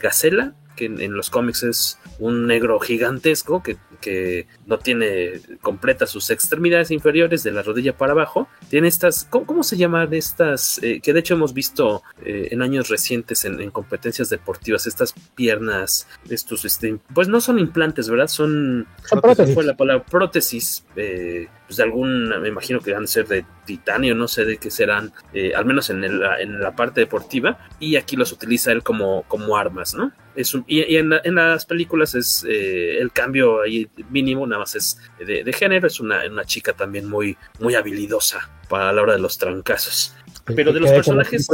[0.00, 6.10] Gacela, que en, en, los cómics es un negro gigantesco que, que, no tiene completas
[6.10, 8.48] sus extremidades inferiores de la rodilla para abajo.
[8.68, 10.82] Tiene estas, ¿cómo, cómo se llaman estas?
[10.82, 15.14] Eh, que de hecho hemos visto eh, en años recientes en, en, competencias deportivas, estas
[15.34, 18.28] piernas, estos, este, pues no son implantes, ¿verdad?
[18.28, 19.54] Son, son prótesis.
[19.54, 20.84] fue la palabra prótesis.
[20.96, 24.58] Eh, pues de algún, me imagino que van a ser de titanio, no sé de
[24.58, 28.72] qué serán, eh, al menos en, el, en, la parte deportiva, y aquí los utiliza
[28.72, 30.12] él como, como armas, ¿no?
[30.34, 34.46] Es un, y, y en, la, en, las películas es eh, el cambio ahí mínimo,
[34.46, 38.92] nada más es de, de género, es una, una, chica también muy, muy habilidosa para
[38.92, 40.14] la hora de los trancazos.
[40.44, 41.48] Pero de los personajes.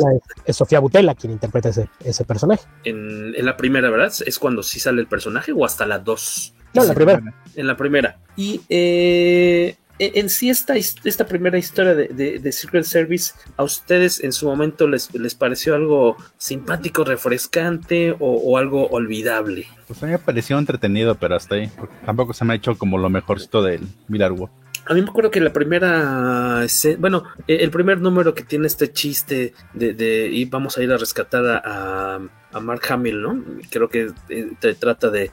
[0.47, 2.63] Es Sofía Butela quien interpreta ese, ese personaje.
[2.85, 4.13] En, en, la primera, ¿verdad?
[4.25, 6.55] ¿Es cuando sí sale el personaje o hasta la dos?
[6.75, 7.23] No, en la primera.
[7.55, 8.19] En la primera.
[8.37, 14.23] Y eh, en sí esta, esta primera historia de, de, de, Secret Service, ¿a ustedes
[14.23, 19.67] en su momento les, les pareció algo simpático, refrescante o, algo olvidable?
[19.87, 21.71] Pues a mí me pareció entretenido, pero hasta ahí.
[22.05, 24.51] Tampoco se me ha hecho como lo mejorcito del Miller War.
[24.89, 26.67] A mí me acuerdo que la primera,
[26.99, 30.97] bueno, el primer número que tiene este chiste de, de y vamos a ir a
[30.97, 32.19] rescatar a,
[32.53, 33.45] a Mark Hamill, ¿no?
[33.71, 34.11] Creo que
[34.59, 35.31] te trata de,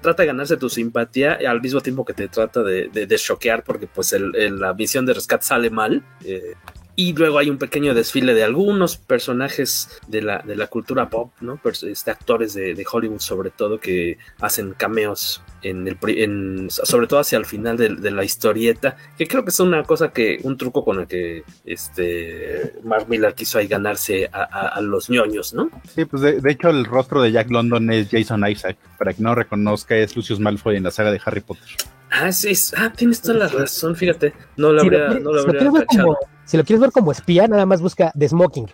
[0.00, 4.12] trata de ganarse tu simpatía al mismo tiempo que te trata de, choquear porque pues
[4.12, 6.02] el, la misión de rescate sale mal.
[6.24, 6.54] Eh,
[6.96, 11.32] y luego hay un pequeño desfile de algunos personajes de la, de la cultura pop,
[11.40, 11.60] ¿no?
[11.64, 17.20] Este, actores de, de, Hollywood sobre todo que hacen cameos en el en, sobre todo
[17.20, 20.56] hacia el final de, de, la historieta, que creo que es una cosa que, un
[20.56, 25.54] truco con el que este Mark Miller quiso ahí ganarse a, a, a los ñoños,
[25.54, 25.70] ¿no?
[25.94, 29.22] Sí, pues de, de, hecho el rostro de Jack London es Jason Isaac, para que
[29.22, 31.66] no reconozca es Lucius Malfoy en la saga de Harry Potter.
[32.10, 35.86] Ah, sí, ah, tienes toda la razón, fíjate, no lo habría, no lo habría cachado.
[35.88, 38.68] Como, si lo quieres ver como espía, nada más busca The Smoking,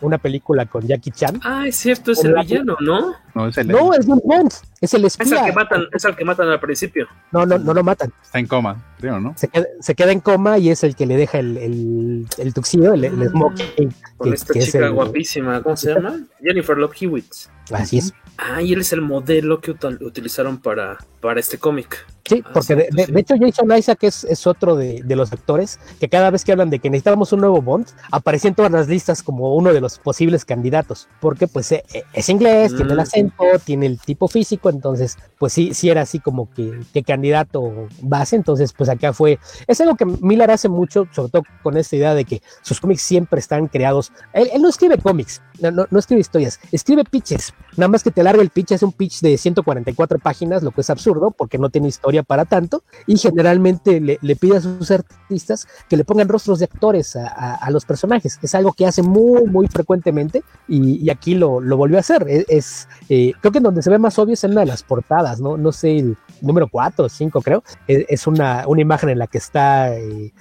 [0.00, 1.40] una película con Jackie Chan.
[1.44, 3.14] Ah, es cierto, es el villano, ¿no?
[3.34, 5.24] No, es el, no, es James Bond, es el espía.
[5.24, 7.06] Es el que matan, es el que matan al principio.
[7.30, 8.12] No, no, no lo matan.
[8.22, 9.34] Está en coma, creo, ¿no?
[9.36, 12.54] Se queda, se queda en coma y es el que le deja el, el, el
[12.54, 13.94] tuxillo, el, el smoking.
[14.16, 16.20] Con que, esta que chica el, guapísima, ¿cómo se llama?
[16.42, 17.32] Jennifer Love Hewitt.
[17.70, 18.12] Así es.
[18.38, 22.04] Ah, y él es el modelo que util utilizaron para, para este cómic.
[22.24, 25.80] Sí, porque de, de, de, hecho Jason Isaac es, es otro de, de, los actores
[25.98, 28.86] que cada vez que hablan de que necesitábamos un nuevo Bond, aparece en todas las
[28.86, 31.82] listas como uno de los posibles candidatos, porque pues eh,
[32.12, 32.76] es inglés, mm.
[32.76, 36.80] tiene el acento, tiene el tipo físico, entonces pues sí, sí era así como que,
[36.94, 41.42] que candidato base, entonces pues acá fue, es algo que Miller hace mucho, sobre todo
[41.64, 45.42] con esta idea de que sus cómics siempre están creados, él, él no escribe cómics,
[45.60, 48.84] no, no, no, escribe historias, escribe pitches, nada más que te larga el pitch, es
[48.84, 52.84] un pitch de 144 páginas, lo que es absurdo porque no tiene historia para tanto,
[53.06, 57.26] y generalmente le, le pide a sus artistas que le pongan rostros de actores a,
[57.28, 61.60] a, a los personajes, es algo que hace muy, muy frecuentemente, y, y aquí lo,
[61.60, 64.44] lo, volvió a hacer, es, es eh, creo que donde se ve más obvio es
[64.44, 68.04] en una de las portadas, no, no sé, el número 4 o 5 creo, es,
[68.08, 69.96] es, una, una imagen en la que está...
[69.96, 70.32] Eh,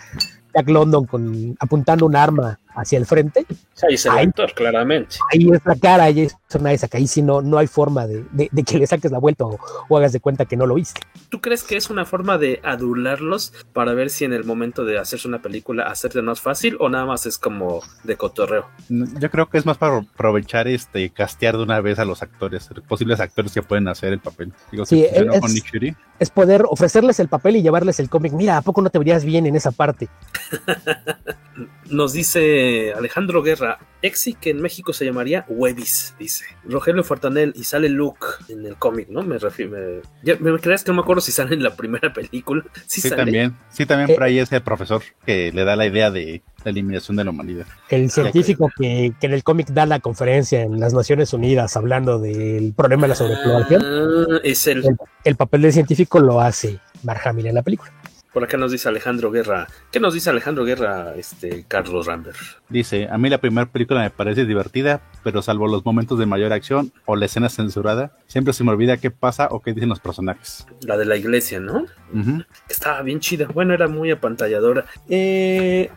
[0.54, 3.46] Jack London con, apuntando un arma hacia el frente.
[3.88, 5.18] Ahí es el ahí, actor, claramente.
[5.32, 8.26] Ahí es la cara, ahí es una esa, ahí sí no, no hay forma de,
[8.32, 10.76] de, de, que le saques la vuelta o, o, hagas de cuenta que no lo
[10.76, 11.02] viste.
[11.30, 14.98] ¿Tú crees que es una forma de adularlos para ver si en el momento de
[14.98, 18.68] hacerse una película hacerse más fácil o nada más es como de cotorreo?
[18.90, 22.70] Yo creo que es más para aprovechar este castear de una vez a los actores,
[22.88, 24.54] posibles actores que pueden hacer el papel.
[24.72, 25.96] Digo, sí, es, con Nick Fury.
[26.20, 28.34] es poder ofrecerles el papel y llevarles el cómic.
[28.34, 30.10] Mira, ¿a poco no te verías bien en esa parte?
[31.90, 36.41] Nos dice Alejandro Guerra, Exi que en México se llamaría Webis, dice.
[36.64, 39.24] Rogelio Fortanel y sale Luke en el cómic, ¿no?
[39.24, 39.72] Me refiero.
[39.72, 42.64] Me, ya, ¿Me crees que no me acuerdo si sale en la primera película?
[42.88, 43.56] Sí, sí también.
[43.70, 46.72] Sí, también eh, por ahí es el profesor que le da la idea de la
[46.72, 47.66] eliminación de la humanidad.
[47.90, 52.20] El científico que, que en el cómic da la conferencia en las Naciones Unidas hablando
[52.20, 53.82] del problema de la sobrepoblación.
[53.84, 54.86] Ah, es el...
[54.86, 54.98] el...
[55.24, 55.36] el.
[55.36, 57.92] papel del científico lo hace Mark Hamill en la película.
[58.34, 59.68] Por acá nos dice Alejandro Guerra.
[59.92, 62.38] ¿Qué nos dice Alejandro Guerra, este Carlos Rambert?
[62.70, 66.54] Dice, a mí la primera película me parece divertida, pero salvo los momentos de mayor
[66.54, 70.00] acción o la escena censurada, siempre se me olvida qué pasa o qué dicen los
[70.00, 70.66] personajes.
[70.82, 71.80] La de la iglesia, ¿no?
[72.14, 72.46] Uh -huh.
[72.70, 73.48] Estaba bien chida.
[73.48, 74.86] Bueno, era muy apantalladora.
[75.10, 75.90] Eh,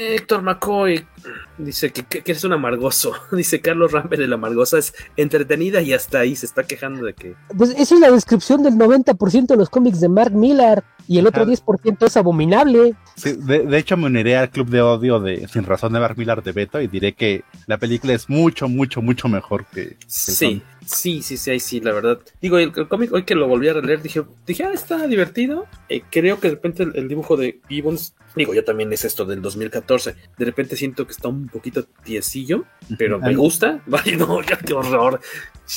[0.00, 1.06] Héctor McCoy
[1.58, 3.12] dice que, que, que es un amargoso.
[3.32, 7.34] Dice Carlos Rambert, el amargosa es entretenida y hasta ahí se está quejando de que.
[7.56, 11.26] Pues esa es la descripción del 90% de los cómics de Mark Millar y el
[11.26, 12.94] otro 10% es abominable.
[13.16, 16.16] Sí, de, de, hecho, me uniré al club de odio de Sin Razón de Mark
[16.16, 19.90] Millar de Beto y diré que la película es mucho, mucho, mucho mejor que.
[19.90, 22.18] que sí, sí, sí, sí, sí, la verdad.
[22.40, 25.66] Digo, el, el cómic, hoy que lo volví a releer, dije, dije, ah, está divertido.
[25.88, 29.24] Eh, creo que de repente el, el dibujo de Gibbons, digo, ya también es esto
[29.24, 30.14] del 2014.
[30.36, 32.64] De repente siento que está un poquito tiesillo,
[32.98, 33.80] pero me gusta.
[34.04, 35.20] Ay, no, ya qué horror.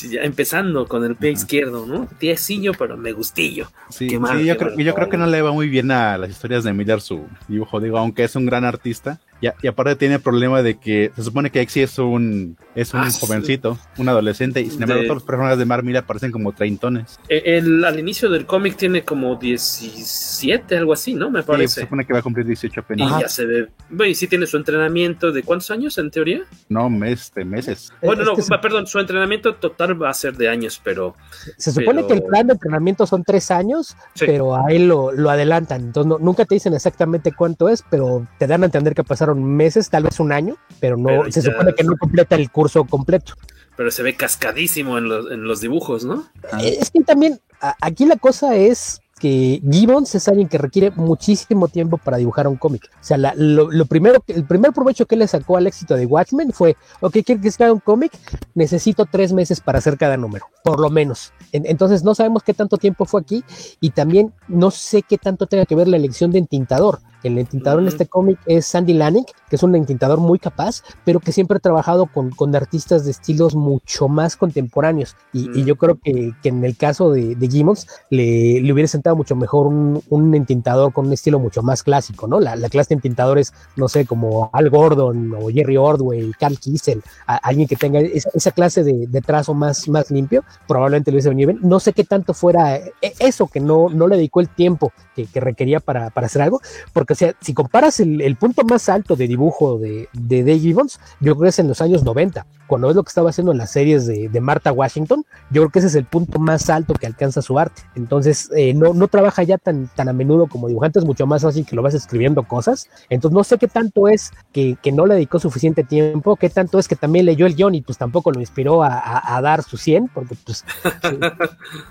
[0.09, 1.39] Ya empezando con el pie Ajá.
[1.39, 2.07] izquierdo, ¿no?
[2.17, 3.71] Tiesillo, pero me gustillo.
[3.89, 6.17] Sí, qué mal, sí yo, creo, yo creo que no le va muy bien a
[6.17, 9.19] las historias de Miller su dibujo, digo, aunque es un gran artista.
[9.43, 12.93] Y, y aparte tiene el problema de que se supone que Exy es un, es
[12.93, 16.03] un Ah, jovencito, un adolescente, y sin embargo De- todos los personajes de Mark Miller
[16.03, 17.19] parecen como treintones.
[17.27, 21.29] Eh, el- al inicio del cómic tiene como 17, algo así, ¿no?
[21.29, 21.73] Me Sí, parece.
[21.75, 23.19] se supone que va a cumplir 18 y apenas.
[23.21, 23.67] ya se ve.
[23.89, 26.41] Bueno, y sí tiene su entrenamiento de cuántos años en teoría.
[26.69, 27.91] No, mes, de meses.
[28.01, 31.15] Bueno, es no, se- perdón, su entrenamiento total va a ser de años, pero
[31.57, 34.25] Se supone Pero- que el plan de entrenamiento son tres años, Sí.
[34.25, 35.81] pero a él lo, lo adelantan.
[35.81, 39.32] Entonces no- nunca te dicen exactamente cuánto es, pero te dan a entender que pasaron
[39.35, 42.49] meses, tal vez un año, pero no Pero se ya- supone que no completa el
[42.51, 43.33] curso completo.
[43.75, 46.25] pero se ve cascadísimo en los, en los dibujos, ¿no?
[46.61, 50.91] Eh, Es que también a- aquí la cosa es que Gibbons es alguien que requiere
[50.91, 52.89] muchísimo tiempo para dibujar un cómic.
[52.95, 55.95] O sea, la- lo, lo primero, que- el primer provecho que le sacó al éxito
[55.95, 58.11] de Watchmen fue, ok, quiero que se haga un cómic,
[58.53, 61.31] necesito tres meses para hacer cada número, por lo menos.
[61.53, 63.43] En- entonces no sabemos qué tanto tiempo fue aquí
[63.79, 66.99] y también no sé qué tanto tenga que ver la elección de entintador.
[67.23, 67.93] El entintador en Ujú.
[67.93, 71.59] este cómic es Sandy Lanning, que es un entintador muy capaz, pero que siempre ha
[71.59, 75.15] trabajado con, con artistas de estilos mucho más contemporáneos.
[75.31, 75.65] Y, y Mm.
[75.65, 79.35] yo creo que, que en el caso de, de Gibbons le, le hubiera sentado mucho
[79.35, 82.39] mejor un, un entintador con un estilo mucho más clásico, ¿no?
[82.39, 87.01] La, la clase de entintadores, no sé, como Al Gordon o Jerry Ordway, Carl Kiesel,
[87.27, 91.15] a- alguien que tenga esa, esa clase de, de trazo más, más limpio, probablemente le
[91.15, 91.59] hubiese venido bien.
[91.63, 95.25] No sé qué tanto fuera eh, eso, que no, no le dedicó el tiempo que,
[95.27, 96.59] que requería para, para hacer algo,
[96.91, 100.59] porque o sea, si comparas el, el punto más alto de dibujo de, de Dave
[100.59, 103.51] Gibbons, yo creo que es en los años 90, cuando es lo que estaba haciendo
[103.51, 106.69] en las series de, de Martha Washington, yo creo que ese es el punto más
[106.69, 107.83] alto que alcanza su arte.
[107.95, 111.43] Entonces, eh, no, no trabaja ya tan, tan a menudo como dibujante, es mucho más
[111.43, 112.89] fácil que lo vas escribiendo cosas.
[113.09, 116.79] Entonces, no sé qué tanto es que, que no le dedicó suficiente tiempo, qué tanto
[116.79, 119.61] es que también leyó el guion y pues tampoco lo inspiró a, a- a dar
[119.63, 120.65] su 100, porque pues
[121.03, 121.17] si,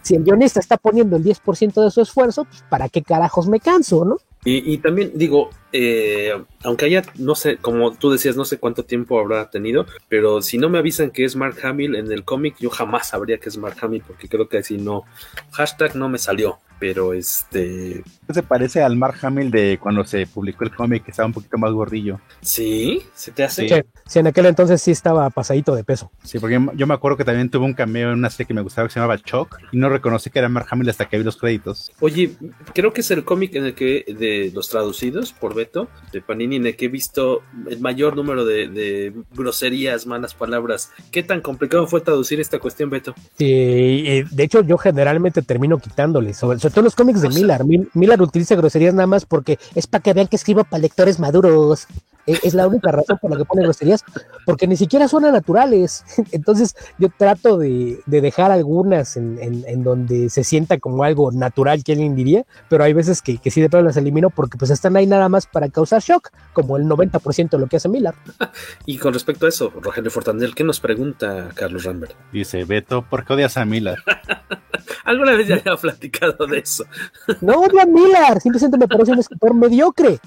[0.02, 3.61] si el guionista está poniendo el 10% de su esfuerzo, pues para qué carajos me
[3.61, 4.16] canso, ¿no?
[4.44, 6.32] Y, y también digo, eh,
[6.62, 10.58] aunque haya, no sé, como tú decías, no sé cuánto tiempo habrá tenido, pero si
[10.58, 13.56] no me avisan que es Mark Hamill en el cómic, yo jamás sabría que es
[13.56, 15.04] Mark Hamill, porque creo que si no,
[15.52, 20.64] hashtag no me salió, pero este, Se parece al Mark Hamill de cuando se publicó
[20.64, 22.20] el cómic, que estaba un poquito más gordillo.
[22.40, 23.68] sí, se te hace.
[23.68, 26.11] Sí, sí, en aquel entonces sí estaba pasadito de peso.
[26.24, 28.62] Sí, porque yo me acuerdo que también tuvo un cameo en una serie que me
[28.62, 31.22] gustaba que se llamaba Choc, y no reconocí que era Mark Hamill hasta que vi
[31.22, 31.92] los créditos.
[32.00, 32.32] Oye,
[32.74, 36.57] creo que es el cómic en el que, de los traducidos por Beto, de Panini,
[36.57, 40.90] en el que he visto el mayor número de, de groserías, malas palabras.
[41.11, 43.14] ¿Qué tan complicado fue traducir esta cuestión, Beto?
[43.38, 47.64] Sí, y de hecho yo generalmente termino quitándole, sobre, sobre todo los cómics de Miller.
[47.64, 51.18] Mil- Miller utiliza groserías nada más porque es para que vean que escribo para lectores
[51.20, 51.87] maduros.
[52.26, 54.04] E- Es la única razón por la que pone groserías,
[54.46, 56.04] porque ni siquiera suenan naturales.
[56.32, 61.32] Entonces yo trato de, de dejar algunas en, en- en donde se sienta como algo
[61.32, 64.58] natural que alguien diría, pero hay veces que, que sí de plano las elimino porque
[64.58, 67.88] pues están ahí nada más para causar shock, como el 90% de lo que hace
[67.88, 68.14] Miller.
[68.87, 72.12] Y con respecto a eso, Rogelio Fortanel, ¿qué nos pregunta Carlos Rambert?
[72.32, 73.98] Dice, Beto, ¿por qué odias a Miller?
[75.05, 76.85] Alguna vez ya había platicado de eso.
[77.40, 80.18] No odio Miller, simplemente me parece un escritor mediocre.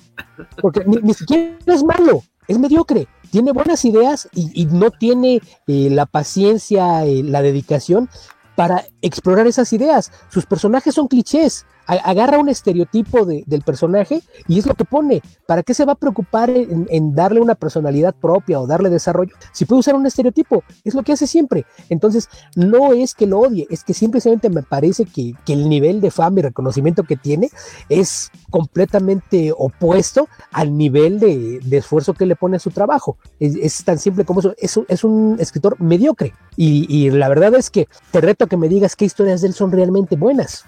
[0.61, 3.07] Porque ni, siquiera es malo, es mediocre.
[3.31, 8.09] Tiene buenas ideas y, y no tiene eh, la paciencia, eh, la dedicación
[8.55, 10.11] para explorar esas ideas.
[10.29, 11.65] Sus personajes son clichés.
[11.87, 15.21] Agarra un estereotipo de- del personaje y es lo que pone.
[15.45, 19.35] ¿Para qué se va a preocupar en, darle una personalidad propia o darle desarrollo?
[19.53, 21.65] Si puede usar un estereotipo, es lo que hace siempre.
[21.89, 26.01] Entonces, no es que lo odie, es que simplemente me parece que, que el nivel
[26.01, 27.49] de fama y reconocimiento que tiene
[27.89, 33.17] es completamente opuesto al nivel de, esfuerzo que le pone a su trabajo.
[33.39, 34.53] Es, tan simple como eso.
[34.57, 36.33] Es, un- es un escritor mediocre.
[36.55, 39.47] Y, y la verdad es que te reto a que me digas qué historias de
[39.49, 40.65] él son realmente buenas.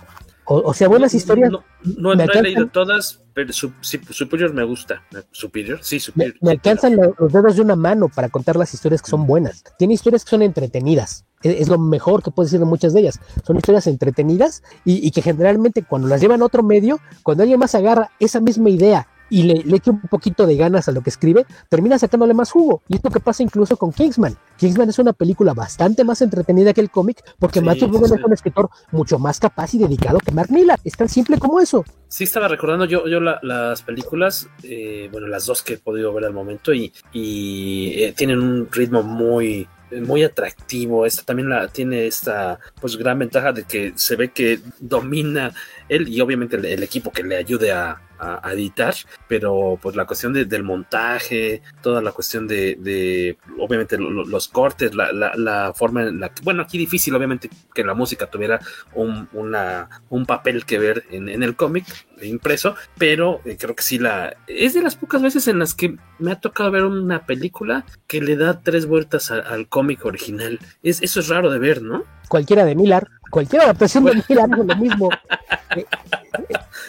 [0.49, 1.51] O, o sea, buenas No, historias.
[1.51, 5.03] No, no- he leído todas, pero su, Superior me gusta.
[5.31, 6.36] Superior, sí, Superior.
[6.41, 9.63] me alcanzan lo- los dedos de una mano para contar las historias que son buenas.
[9.78, 11.26] Tiene historias que son entretenidas.
[11.43, 13.19] Es, es lo mejor que puedo decir de muchas de ellas.
[13.45, 17.59] Son historias entretenidas y, y que generalmente cuando las llevan a otro medio, cuando alguien
[17.59, 21.01] más agarra esa misma idea y le, le eche un poquito de ganas a lo
[21.01, 22.82] que escribe, termina sacándole más jugo.
[22.88, 24.36] Y esto que pasa incluso con Kingsman.
[24.57, 28.13] Kingsman es una película bastante más entretenida que el cómic, porque Sí, Matthew sí.
[28.15, 30.80] es un escritor mucho más capaz y dedicado que Mark Millar.
[30.84, 31.84] Es tan simple como eso.
[32.07, 36.13] Sí, estaba recordando yo, yo la- las películas, eh, bueno, las dos que he podido
[36.13, 39.67] ver al momento y, y, eh, tienen un ritmo muy
[40.01, 41.05] muy atractivo.
[41.05, 45.53] Esta también la tiene esta pues gran ventaja de que se ve que domina
[45.88, 48.93] él y obviamente el, el equipo que le ayude a, a- a editar,
[49.28, 54.26] pero pues la cuestión de- del montaje, toda la cuestión de, de, obviamente lo- lo-
[54.26, 57.93] los cortes, la, la- la forma en la que, bueno, aquí difícil obviamente que la
[57.93, 58.59] música tuviera
[58.93, 61.86] un, una, un papel que ver en, en el cómic
[62.22, 64.36] impreso, pero eh, creo que sí la...
[64.47, 68.22] Es de las pocas veces en las que me ha tocado ver una película que
[68.22, 70.59] le da tres vueltas a- al cómic original.
[70.82, 72.03] Es, eso es raro de ver, ¿no?
[72.28, 75.09] Cualquiera de Millar, cualquier adaptación de Millar hace lo mismo.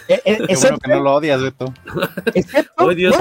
[0.07, 1.75] Eh, eh, Qué bueno que no lo odias, Beto.
[2.35, 3.15] excepto- Oh, Dios,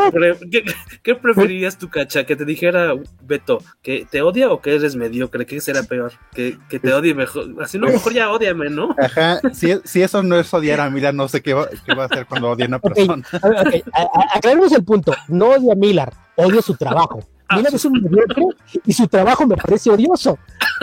[0.51, 0.63] ¿qué,
[1.03, 2.25] qué preferirías tú, Cacha?
[2.25, 5.45] ¿Que te dijera Beto que te odia o que eres mediocre?
[5.45, 6.13] ¿Qué será peor?
[6.33, 7.45] Que, que te odie mejor.
[7.61, 8.95] Así no, mejor ya odiame, ¿no?
[8.97, 12.03] Ajá, si, si eso no es odiar a Mila, no sé qué va, qué va
[12.03, 13.23] a hacer cuando odie a una persona.
[13.41, 15.13] a ver, ok, a- a- aclaremos el punto.
[15.27, 17.19] No odio a Millar, odio su trabajo.
[17.55, 18.45] Millar es un mediocre
[18.85, 20.37] y su trabajo me parece odioso.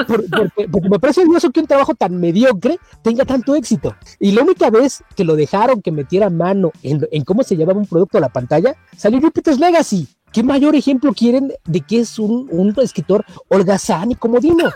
[0.08, 3.94] Por- porque, me parece odioso que un trabajo tan mediocre tenga tanto éxito.
[4.18, 7.78] Y la única vez que lo dejaron que metiera mano en, en cómo se llevaba
[7.78, 10.08] un producto a la pantalla, salió Jupiter's Legacy.
[10.32, 14.70] ¿Qué mayor ejemplo quieren de que es un, un escritor holgazán y comodino?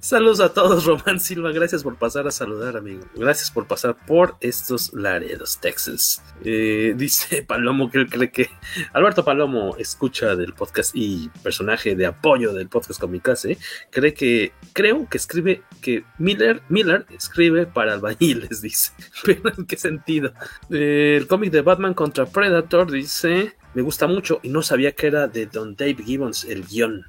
[0.00, 1.52] Saludos a todos, Román Silva.
[1.52, 3.04] Gracias por pasar a saludar, amigo.
[3.14, 6.22] Gracias por pasar por estos Laredos, Texas.
[6.44, 8.50] Eh, dice Palomo que cree que
[8.92, 13.58] Alberto Palomo, escucha del podcast y personaje de apoyo del podcast Comicase,
[13.90, 18.92] cree que, creo que escribe que Miller, Miller escribe para albañiles, dice.
[19.24, 20.32] Pero ¿en qué sentido?
[20.70, 23.56] Eh, el cómic de Batman contra Predator dice.
[23.74, 27.06] Me gusta mucho y no sabía que era de Don Dave Gibbons el guion.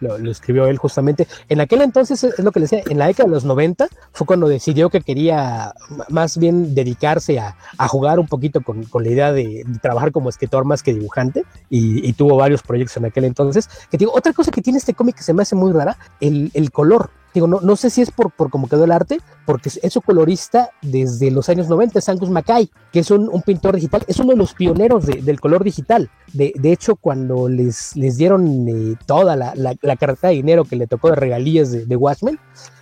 [0.00, 1.26] Lo, escribió él justamente.
[1.48, 4.26] En aquel entonces, es lo que le decía, en la década de los 90 fue
[4.26, 5.74] cuando decidió que quería
[6.08, 10.28] más bien dedicarse a, a jugar un poquito con, con la idea de, trabajar como
[10.28, 13.68] escritor más que dibujante y, tuvo varios proyectos en aquel entonces.
[13.90, 16.50] Que digo, otra cosa que tiene este cómic que se me hace muy rara, el,
[16.54, 17.10] el color.
[17.32, 20.00] Digo, no, no sé si es por, por cómo quedó el arte, porque es, su
[20.00, 24.18] colorista desde los años 90, es Angus Mackay, que es un, un pintor digital, es
[24.18, 26.10] uno de los pioneros de- del color digital.
[26.32, 30.76] De, de hecho, cuando les, les dieron eh, toda la, la, carta de dinero que
[30.76, 32.38] le tocó de regalías de, de Watchmen,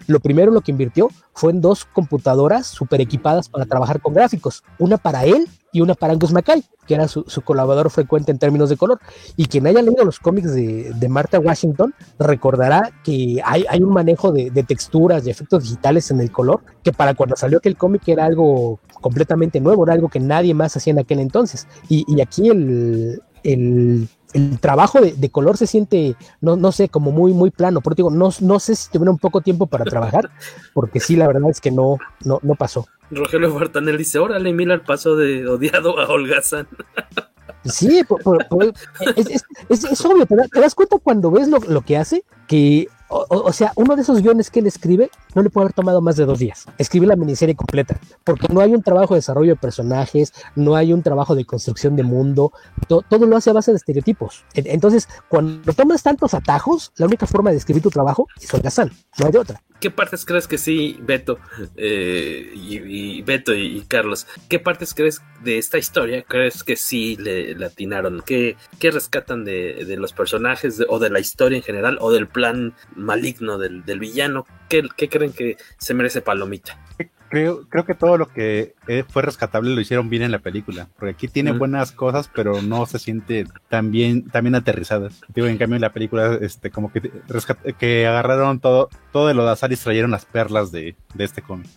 [0.09, 4.65] lo primero lo que invirtió fue en dos computadoras super equipadas para trabajar con gráficos,
[4.79, 8.39] una para él y una para Angus Mackay, que era su, su colaborador frecuente en
[8.39, 8.99] términos de color.
[9.37, 13.93] Y quien haya leído los cómics de, de Martha Washington recordará que hay, hay un
[13.93, 17.77] manejo de, de texturas y efectos digitales en el color, que para cuando salió aquel
[17.77, 21.69] cómic era algo completamente nuevo, era algo que nadie más hacía en aquel entonces.
[21.91, 27.11] Y aquí el, el, el trabajo de, de color se siente, no, no sé, como
[27.13, 27.81] muy, muy plano.
[27.81, 30.31] Por digo, no, no sé si tuvieron poco tiempo para trabajar,
[30.75, 32.87] porque sí, la verdad es que no, no, no pasó.
[33.11, 36.69] Rogelio Bartanel dice, órale, Miller pasó de odiado a holgazán.
[37.65, 38.73] Sí, por- por- por-
[39.17, 42.87] es, es- es- es obvio, te das cuenta cuando ves lo, lo que hace, que,
[43.11, 46.17] o, sea, uno de esos guiones que él escribe no le puede haber tomado más
[46.17, 46.67] de dos días.
[46.79, 50.93] Escribir la miniserie completa, porque no hay un trabajo de desarrollo de personajes, no hay
[50.93, 52.53] un trabajo de construcción de mundo,
[52.87, 54.45] to- todo lo hace a base de estereotipos.
[54.55, 58.91] En- Entonces, cuando tomas tantos atajos, la única forma de escribir tu trabajo es holgazán,
[59.19, 59.63] no hay de otra.
[59.81, 61.39] ¿Qué partes crees que sí, Beto,
[61.77, 67.55] eh, y, Beto y, Carlos, qué partes crees de esta historia crees que sí le,
[67.55, 68.23] le atinaron?
[68.27, 72.27] ¿Qué, qué rescatan de, de los personajes o de la historia en general o del
[72.27, 74.47] plan maligno del, del villano?
[74.69, 76.79] ¿Qué, qué creen que se merece Palomita?
[77.31, 80.89] Creo, creo que todo lo que eh, fue rescatable lo hicieron bien en la película.
[80.97, 85.21] Porque aquí tiene buenas cosas, pero no se siente tan bien, tan bien aterrizadas.
[85.35, 87.13] Digo, en cambio en la película, este, como que
[87.79, 91.43] que agarraron todo, todo de lo de azar y trajeron las perlas de, de este
[91.43, 91.69] cómic.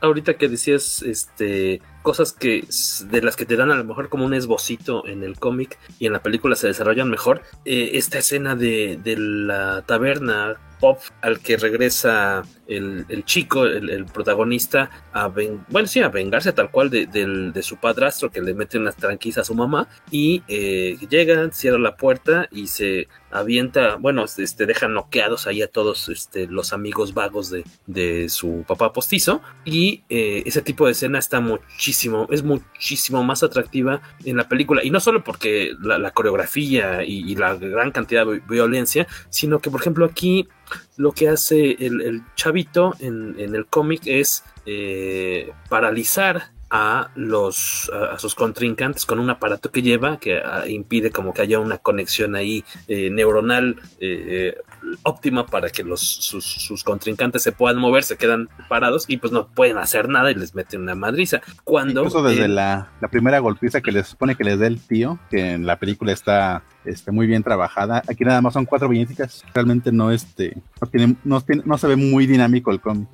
[0.00, 2.64] Ahorita que decías este cosas que
[3.10, 6.06] de las que te dan a lo mejor como un esbocito en el cómic y
[6.06, 11.40] en la película se desarrollan mejor, eh, esta escena de, de la taberna pop al
[11.40, 16.70] que regresa el, el chico, el, el protagonista, a ven- bueno, sí, a vengarse tal
[16.70, 20.96] cual de, de su padrastro que le mete unas tranquillas a su mamá y eh,
[21.10, 26.46] llega, cierra la puerta y se avienta, bueno, este, deja noqueados ahí a todos este,
[26.46, 29.42] los amigos vagos de, de su papá postizo.
[29.64, 34.84] Y eh, ese tipo de escena está muchísimo, es muchísimo más atractiva en la película.
[34.84, 39.80] Y no solo porque la, coreografía y, la gran cantidad de violencia, sino que por
[39.80, 40.48] ejemplo aquí
[40.96, 48.18] lo que hace el, chavito en, en el cómic es eh, paralizar a los a,
[48.18, 52.36] sus contrincantes con un aparato que lleva que a, impide como que haya una conexión
[52.36, 54.54] ahí eh, neuronal eh,
[55.02, 59.32] óptima para que los sus, sus, contrincantes se puedan mover, se quedan parados y pues
[59.32, 61.40] no pueden hacer nada y les meten una madriza.
[61.64, 65.18] Cuando Incluso desde la, la, primera golpiza que les supone que les dé el tío,
[65.30, 68.02] que en la película está este, muy bien trabajada.
[68.08, 69.44] Aquí nada más son cuatro viñetas.
[69.54, 71.16] Realmente no, este, no, tiene,
[71.64, 73.08] no, se ve muy dinámico el cómic.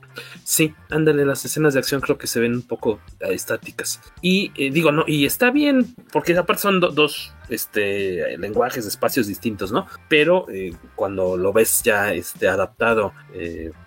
[0.44, 4.00] Sí, ándale, las escenas de acción creo que se ven un poco estáticas.
[4.20, 9.72] Y eh, digo, no, y está bien, porque aparte son dos este, lenguajes, espacios distintos,
[9.72, 9.86] ¿no?
[10.08, 13.12] Pero eh, cuando lo ves ya este, adaptado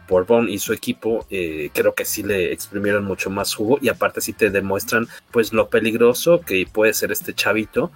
[0.08, 4.22] por Bond y su equipo, creo que sí le exprimieron mucho más jugo y aparte
[4.22, 7.92] sí te demuestran pues lo peligroso que puede ser este chavito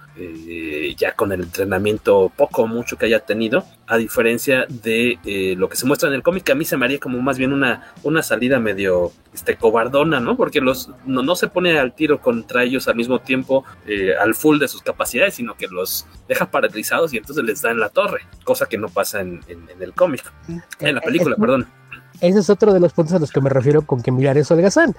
[0.96, 5.18] ya con el entrenamiento poco o mucho que haya tenido, a diferencia de
[5.56, 7.52] lo que se muestra en el cómic, a mí se me haría como más bien
[7.52, 10.36] una, una salida medio este, cobardona, ¿no?
[10.36, 14.34] Porque los, no, no se pone al tiro contra ellos al mismo tiempo eh, al
[14.34, 17.88] full de sus capacidades, sino que los deja paralizados y entonces les da en la
[17.88, 20.32] torre, cosa que no pasa en, el cómic,
[20.80, 21.66] en la película, perdón.
[22.20, 24.54] Ese es otro de los puntos a los que me refiero con que mirar eso
[24.54, 24.94] de Gazán.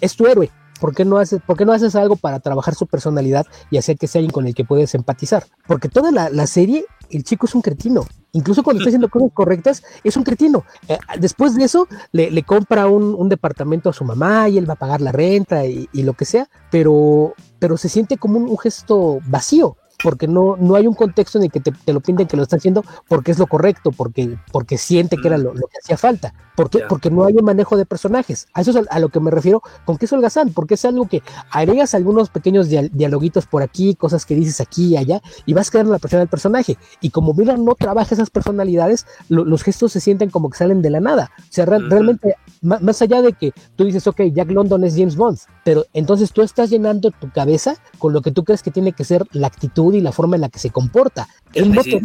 [0.00, 0.50] Es tu héroe.
[0.80, 3.96] ¿Por qué, no haces, ¿Por qué no haces algo para trabajar su personalidad y hacer
[3.98, 5.44] que sea alguien con el que puedes empatizar?
[5.66, 9.30] Porque toda la, la serie, el chico es un cretino incluso cuando está haciendo cosas
[9.32, 10.64] correctas, es un cretino.
[10.88, 14.78] Eh, después de eso, le, compra un, departamento a su mamá y él va a
[14.78, 19.76] pagar la renta y, lo que sea, pero, pero se siente como un, gesto vacío
[20.02, 22.56] porque no, no hay un contexto en el que te, lo pinten que lo está
[22.56, 26.34] haciendo porque es lo correcto, porque, porque siente que era lo, que hacía falta.
[26.56, 28.46] ¿Por Porque no hay un manejo de personajes.
[28.52, 31.08] A eso es a, lo que me refiero con que es holgazán, porque es algo
[31.08, 35.70] que agregas algunos pequeños dialoguitos por aquí, cosas que dices aquí y allá, y vas
[35.70, 36.76] creando la persona del personaje.
[37.00, 40.90] Y como Miller no trabaja esas personalidades, los gestos se sienten como que salen de
[40.90, 41.30] la nada.
[41.38, 45.38] O sea, realmente, más, allá de que tú dices, ok, Jack London es James Bond,
[45.64, 49.04] pero entonces tú estás llenando tu cabeza con lo que tú crees que tiene que
[49.04, 51.28] ser la actitud y la forma en la que se comporta.
[51.52, 52.00] Él no te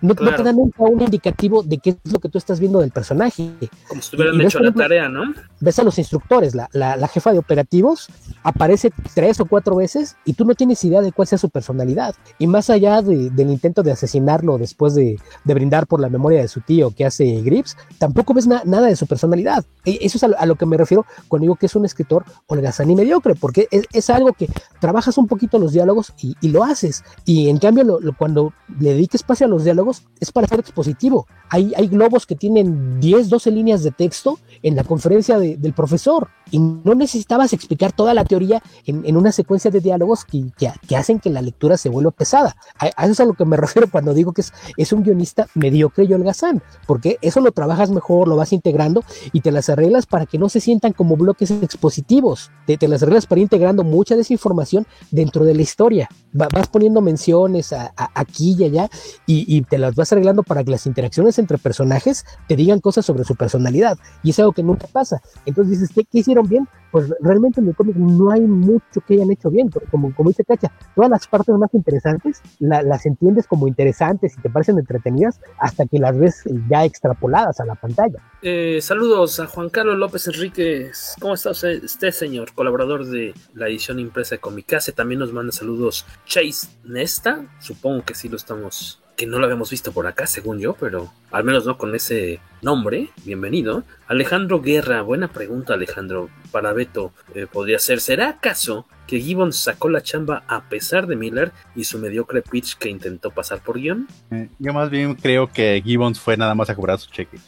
[0.00, 2.90] no, te da nunca un indicativo de qué es lo que tú estás viendo del
[2.90, 3.50] personaje.
[3.88, 5.34] Como si hubieran hecho la tarea, ¿no?
[5.60, 8.08] Ves a los instructores, la, la, jefa de operativos
[8.42, 12.14] aparece tres o cuatro veces y tú no tienes idea de cuál sea su personalidad.
[12.38, 16.48] Y más allá del intento de asesinarlo después de, de, brindar por la memoria de
[16.48, 19.64] su tío que hace Grips, tampoco ves nada de su personalidad.
[19.84, 22.90] E, eso es a, lo que me refiero cuando digo que es un escritor holgazán
[22.90, 24.48] y mediocre, porque es, es algo que
[24.80, 27.04] trabajas un poquito los diálogos y, y lo haces.
[27.24, 29.87] Y en cambio, lo, cuando le dediques espacio a los diálogos,
[30.20, 31.26] es para ser expositivo.
[31.50, 36.28] Hay, hay globos que tienen 10, 12 líneas de texto en la conferencia del profesor
[36.50, 41.18] y no necesitabas explicar toda la teoría en, una secuencia de diálogos que, que, hacen
[41.18, 42.56] que la lectura se vuelva pesada.
[42.78, 45.48] A, eso es a lo que me refiero cuando digo que es, es un guionista
[45.54, 50.06] mediocre y holgazán, porque eso lo trabajas mejor, lo vas integrando y te las arreglas
[50.06, 52.50] para que no se sientan como bloques expositivos.
[52.66, 56.08] Te, te las arreglas para ir integrando mucha desinformación dentro de la historia.
[56.32, 58.90] vas poniendo menciones aquí y allá
[59.26, 63.04] y, y te las vas arreglando para que las interacciones entre personajes te digan cosas
[63.04, 63.98] sobre su personalidad.
[64.22, 65.22] Y es algo que nunca pasa.
[65.46, 66.68] Entonces dices, ¿qué, qué bien?
[66.90, 69.70] Pues realmente en el cómic no hay mucho que hayan hecho bien.
[69.90, 74.50] Como, como dice Cacha, todas las partes más interesantes las entiendes como interesantes y te
[74.50, 78.22] parecen entretenidas hasta que las ves ya extrapoladas a la pantalla.
[78.42, 81.14] Eh, saludos a Juan Carlos López Enríquez.
[81.20, 82.52] ¿Cómo está usted, señor?
[82.54, 84.92] Colaborador de la edición impresa de Comicase.
[84.92, 87.44] También nos manda saludos Chase Nesta.
[87.60, 91.12] Supongo que sí lo estamos que no lo habíamos visto por acá, según yo, pero
[91.32, 93.08] al menos no con ese nombre.
[93.24, 93.82] Bienvenido.
[94.06, 96.30] Alejandro Guerra, buena pregunta, Alejandro.
[96.52, 101.16] Para Beto, eh, podría ser: ¿será acaso que Gibbons sacó la chamba a pesar de
[101.16, 104.06] Miller y su mediocre pitch que intentó pasar por guion?
[104.30, 107.38] Eh, yo más bien creo que Gibbons fue nada más a cobrar su cheque.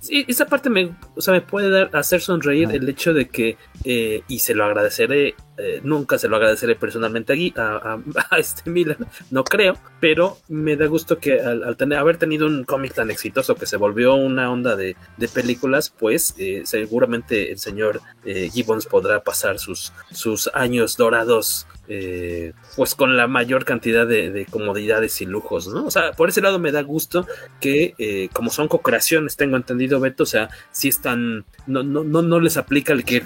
[0.00, 3.58] Sí, esa parte me, o sea, me puede dar, hacer sonreír el hecho de que,
[3.84, 7.98] eh, y se lo agradeceré, eh, nunca se lo agradeceré personalmente a,
[8.30, 8.98] a, este Miller,
[9.30, 13.54] no creo, pero me da gusto que al, tener, haber tenido un cómic tan exitoso
[13.54, 14.96] que se volvió una onda de,
[15.32, 22.94] películas, pues eh, seguramente el señor Gibbons podrá pasar sus, sus años dorados eh, pues
[22.94, 25.86] con la mayor cantidad de, comodidades y lujos, ¿no?
[25.86, 27.26] O sea, por ese lado me da gusto
[27.60, 32.22] que eh, como son co-creaciones, tengo entendido, Beto, o sea, si están, no, no, no,
[32.22, 33.18] no les aplica el que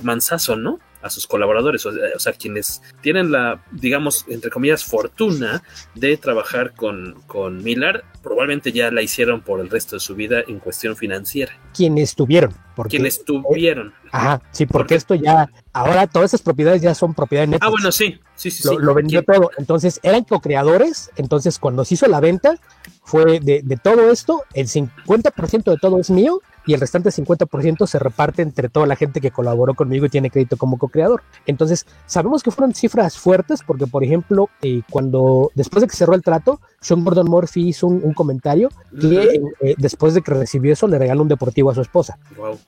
[0.45, 0.79] manzazo, ¿no?
[1.05, 5.63] a sus colaboradores, o sea, quienes tienen la, digamos, entre comillas, fortuna
[5.95, 10.43] de trabajar con, con Miller, probablemente ya la hicieron por el resto de su vida
[10.49, 11.53] en cuestión financiera.
[11.75, 12.55] Quienes tuvieron.
[12.75, 13.93] Porque, quienes tuvieron.
[14.13, 17.93] Ajá, sí, porque, esto ya, ahora todas esas propiedades ya son propiedad de Ah, bueno,
[17.93, 18.67] sí, sí, sí.
[18.67, 19.51] Lo, lo vendió todo.
[19.59, 22.59] Entonces, eran co-creadores, entonces cuando se hizo la venta,
[23.03, 27.87] fue de, de todo esto, el 50% de todo es mío y el restante 50%
[27.87, 31.23] se reparte entre toda la gente que colaboró conmigo y tiene crédito como co-creador.
[31.47, 36.15] Entonces, sabemos que fueron cifras fuertes porque, por ejemplo, eh, cuando después de que cerró
[36.15, 38.69] el trato, Sean Gordon Murphy hizo un, un comentario
[39.01, 42.19] que eh, después de que recibió eso le regaló un deportivo a su esposa.
[42.37, 42.59] Wow.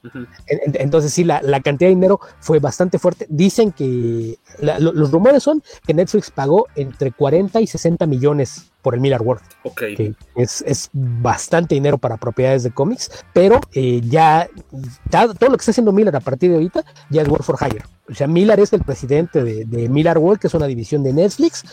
[0.46, 3.26] En- en- Entonces sí, la, la cantidad de dinero fue bastante fuerte.
[3.28, 8.70] Dicen que la- lo- los rumores son que Netflix pagó entre 40 y 60 millones
[8.86, 9.80] por el Miller World, Ok.
[9.96, 14.48] que es, es bastante dinero para propiedades de cómics, pero eh, ya
[15.10, 17.82] todo lo que está haciendo Miller a partir de ahorita ya es Work for Hire.
[18.08, 21.12] O sea, Miller es el presidente de, de Miller World, que es una división de
[21.12, 21.64] Netflix,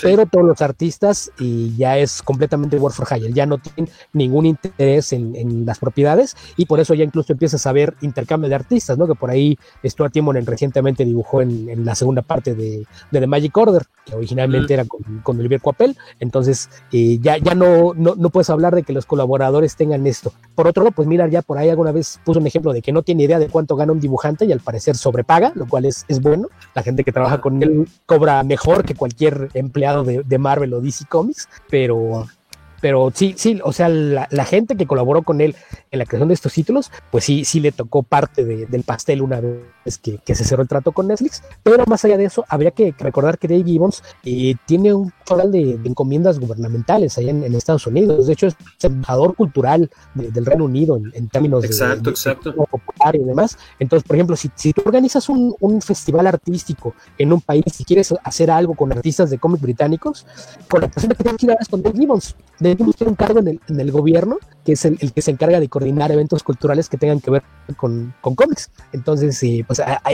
[0.00, 4.46] pero todos los artistas y ya es completamente Work for Hire, ya no tienen ningún
[4.46, 8.54] interés en, en las propiedades y por eso ya incluso empiezas a ver intercambio de
[8.54, 9.06] artistas, ¿no?
[9.06, 13.26] Que por ahí Stuart Timonen recientemente dibujó en, en la segunda parte de, de The
[13.26, 14.78] Magic Order, que originalmente Mm.
[14.80, 16.61] era con, con Olivier Coapel, entonces
[16.92, 20.32] eh, ya, ya no, no, no puedes hablar de que los colaboradores tengan esto.
[20.54, 22.92] Por otro lado, pues Miller ya por ahí alguna vez puso un ejemplo de que
[22.92, 26.04] no tiene idea de cuánto gana un dibujante y al parecer sobrepaga, lo cual es,
[26.08, 26.48] es bueno.
[26.74, 30.80] La gente que trabaja con él cobra mejor que cualquier empleado de, de Marvel o
[30.80, 32.26] DC Comics, pero,
[32.80, 35.54] pero sí, sí, o sea, la, la gente que colaboró con él
[35.90, 39.22] en la creación de estos títulos, pues sí, sí le tocó parte de- del pastel
[39.22, 39.60] una vez
[40.02, 42.94] que, que se cerró el trato con Netflix, pero más allá de eso, habría que
[42.98, 47.54] recordar que Dave Gibbons eh, tiene un total de, de encomiendas gubernamentales allá en, en
[47.54, 51.68] Estados Unidos, de hecho es embajador cultural de- del Reino Unido en, en términos de-
[51.68, 52.54] Exacto, de, exacto.
[52.54, 57.32] popular y demás, entonces, por ejemplo, si, si tú organizas un, un festival artístico en
[57.32, 60.26] un país y quieres hacer algo con artistas de cómics británicos,
[60.68, 62.36] con la persona que tienes que ir a hablar es con Dave Gibbons.
[62.60, 65.22] Dave Gibbons tiene un cargo en el, en el gobierno que es el, el que
[65.22, 67.42] se encarga de coordinar eventos culturales que tengan que ver
[67.76, 68.70] con, con cómics.
[68.92, 69.64] Entonces, eh,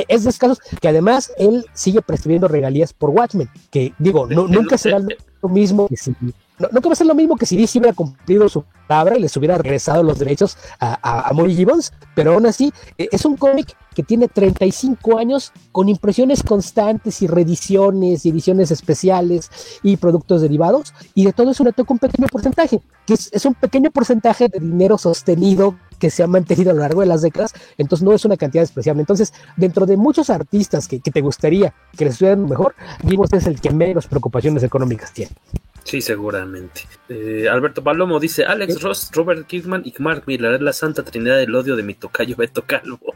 [0.08, 4.78] es de casos que además él sigue percibiendo regalías por Watchmen, que digo, no, nunca
[4.78, 6.14] será lo mismo que si...
[6.58, 9.20] No, nunca va a ser lo mismo que si DC hubiera cumplido su palabra y
[9.20, 13.24] les hubiera regresado los derechos a, a, a Murray Gibbons, pero aún así eh, es
[13.24, 19.50] un cómic que tiene 35 años con impresiones constantes y reediciones y ediciones especiales
[19.84, 23.44] y productos derivados, y de todo eso le toca un pequeño porcentaje, que es, es
[23.44, 27.22] un pequeño porcentaje de dinero sostenido que se ha mantenido a lo largo de las
[27.22, 29.02] décadas, entonces no es una cantidad despreciable.
[29.02, 32.74] Entonces, dentro de muchos artistas que, que te gustaría que les estuvieran mejor,
[33.06, 35.32] Gibbons es el que menos preocupaciones económicas tiene.
[35.88, 36.82] Sí, seguramente.
[37.08, 41.38] Eh, Alberto Palomo dice, Alex Ross, Robert Kirkman y Mark Miller es la santa trinidad
[41.38, 42.98] del odio de mi tocayo Beto Calvo.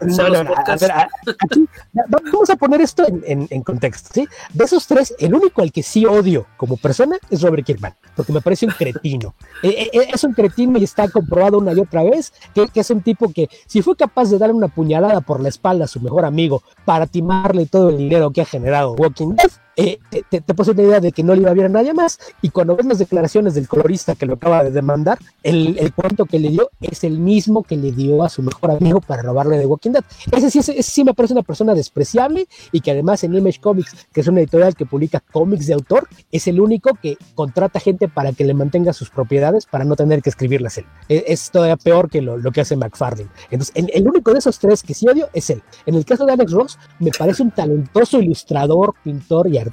[0.00, 1.08] No, no, no, a podcasts- ver, a-
[1.44, 4.26] aquí, ya, vamos a poner esto en, en- en contexto, ¿sí?
[4.54, 8.32] De esos tres, el único al que sí odio como persona es Robert Kirkman, porque
[8.32, 9.34] me parece un cretino.
[9.64, 12.90] Eh, eh, es un cretino y está comprobado una y otra vez que, que es
[12.90, 16.00] un tipo que si fue capaz de darle una puñalada por la espalda a su
[16.00, 20.54] mejor amigo para timarle todo el dinero que ha generado Walking Dead, eh, te, te,
[20.54, 22.18] puse una idea de que no le iba a ver a nadie más.
[22.42, 26.26] Y cuando ves las declaraciones del colorista que lo acaba de demandar, el, el cuento
[26.26, 29.56] que le dio es el mismo que le dio a su mejor amigo para robarle
[29.56, 30.04] de Walking Dead.
[30.32, 33.60] Ese sí, ese, ese sí me parece una persona despreciable y que además en Image
[33.60, 37.78] Comics, que es una editorial que publica cómics de autor, es el único que contrata
[37.78, 40.86] gente para que le mantenga sus propiedades para no tener que escribirlas él.
[41.08, 43.30] Es, es todavía peor que lo, lo que hace McFarlane.
[43.52, 45.62] Entonces, el, el único de esos tres que sí odio es él.
[45.86, 49.67] En el caso de Alex Ross, me parece un talentoso ilustrador, pintor y artista.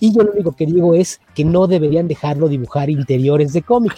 [0.00, 3.92] Y yo lo único que digo es que no deberían dejarlo dibujar interiores de cómic,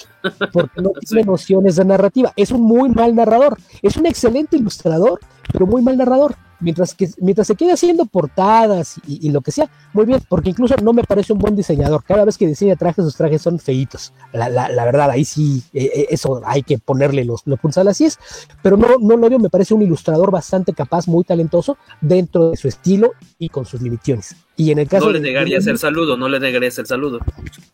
[0.52, 2.32] porque no tiene nociones de narrativa.
[2.36, 3.56] Es un muy mal narrador.
[3.82, 5.20] Es un excelente ilustrador,
[5.52, 6.34] pero muy mal narrador.
[6.58, 10.50] Mientras, que, mientras se quede haciendo portadas y, y, lo que sea, muy bien, porque
[10.50, 12.04] incluso no me parece un buen diseñador.
[12.04, 14.12] Cada vez que diseña trajes, sus trajes son feitos.
[14.32, 17.84] La, la, la verdad, ahí sí, eh, eso hay que ponerle los, los puntos a
[17.84, 18.16] las 10,
[18.62, 22.56] pero no, no lo odio, me parece un ilustrador bastante capaz, muy talentoso, dentro de
[22.56, 23.10] su estilo
[23.40, 24.36] y con sus limitaciones.
[24.62, 27.18] Y en el caso no le de, negarías el saludo, no le negarías el saludo.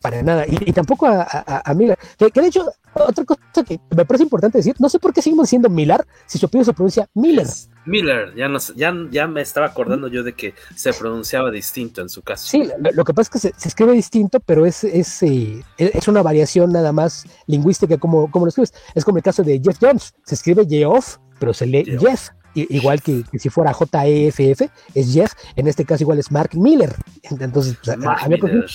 [0.01, 3.63] Para nada, y, y tampoco a, a, a Miller, que, que, de hecho, otra cosa
[3.63, 6.65] que me parece importante decir, no sé por qué seguimos diciendo Miller si su apellido
[6.65, 7.45] se pronuncia Miller.
[7.85, 12.09] Miller, ya, no, ya, ya me estaba acordando yo de que se pronunciaba distinto en
[12.09, 12.47] su caso.
[12.47, 15.61] Sí, lo, lo que pasa es que se, se, escribe distinto, pero es, es, eh,
[15.77, 18.73] es una variación nada más lingüística como, como lo escribes.
[18.95, 22.01] Es como el caso de Jeff Jones, se escribe Geoff, pero se lee Jeff.
[22.01, 24.61] Jeff igual que, que, si fuera JEFF,
[24.93, 26.95] es Jeff, en este caso igual es Mark Miller.
[27.23, 28.65] Entonces, Mark a, a Miller.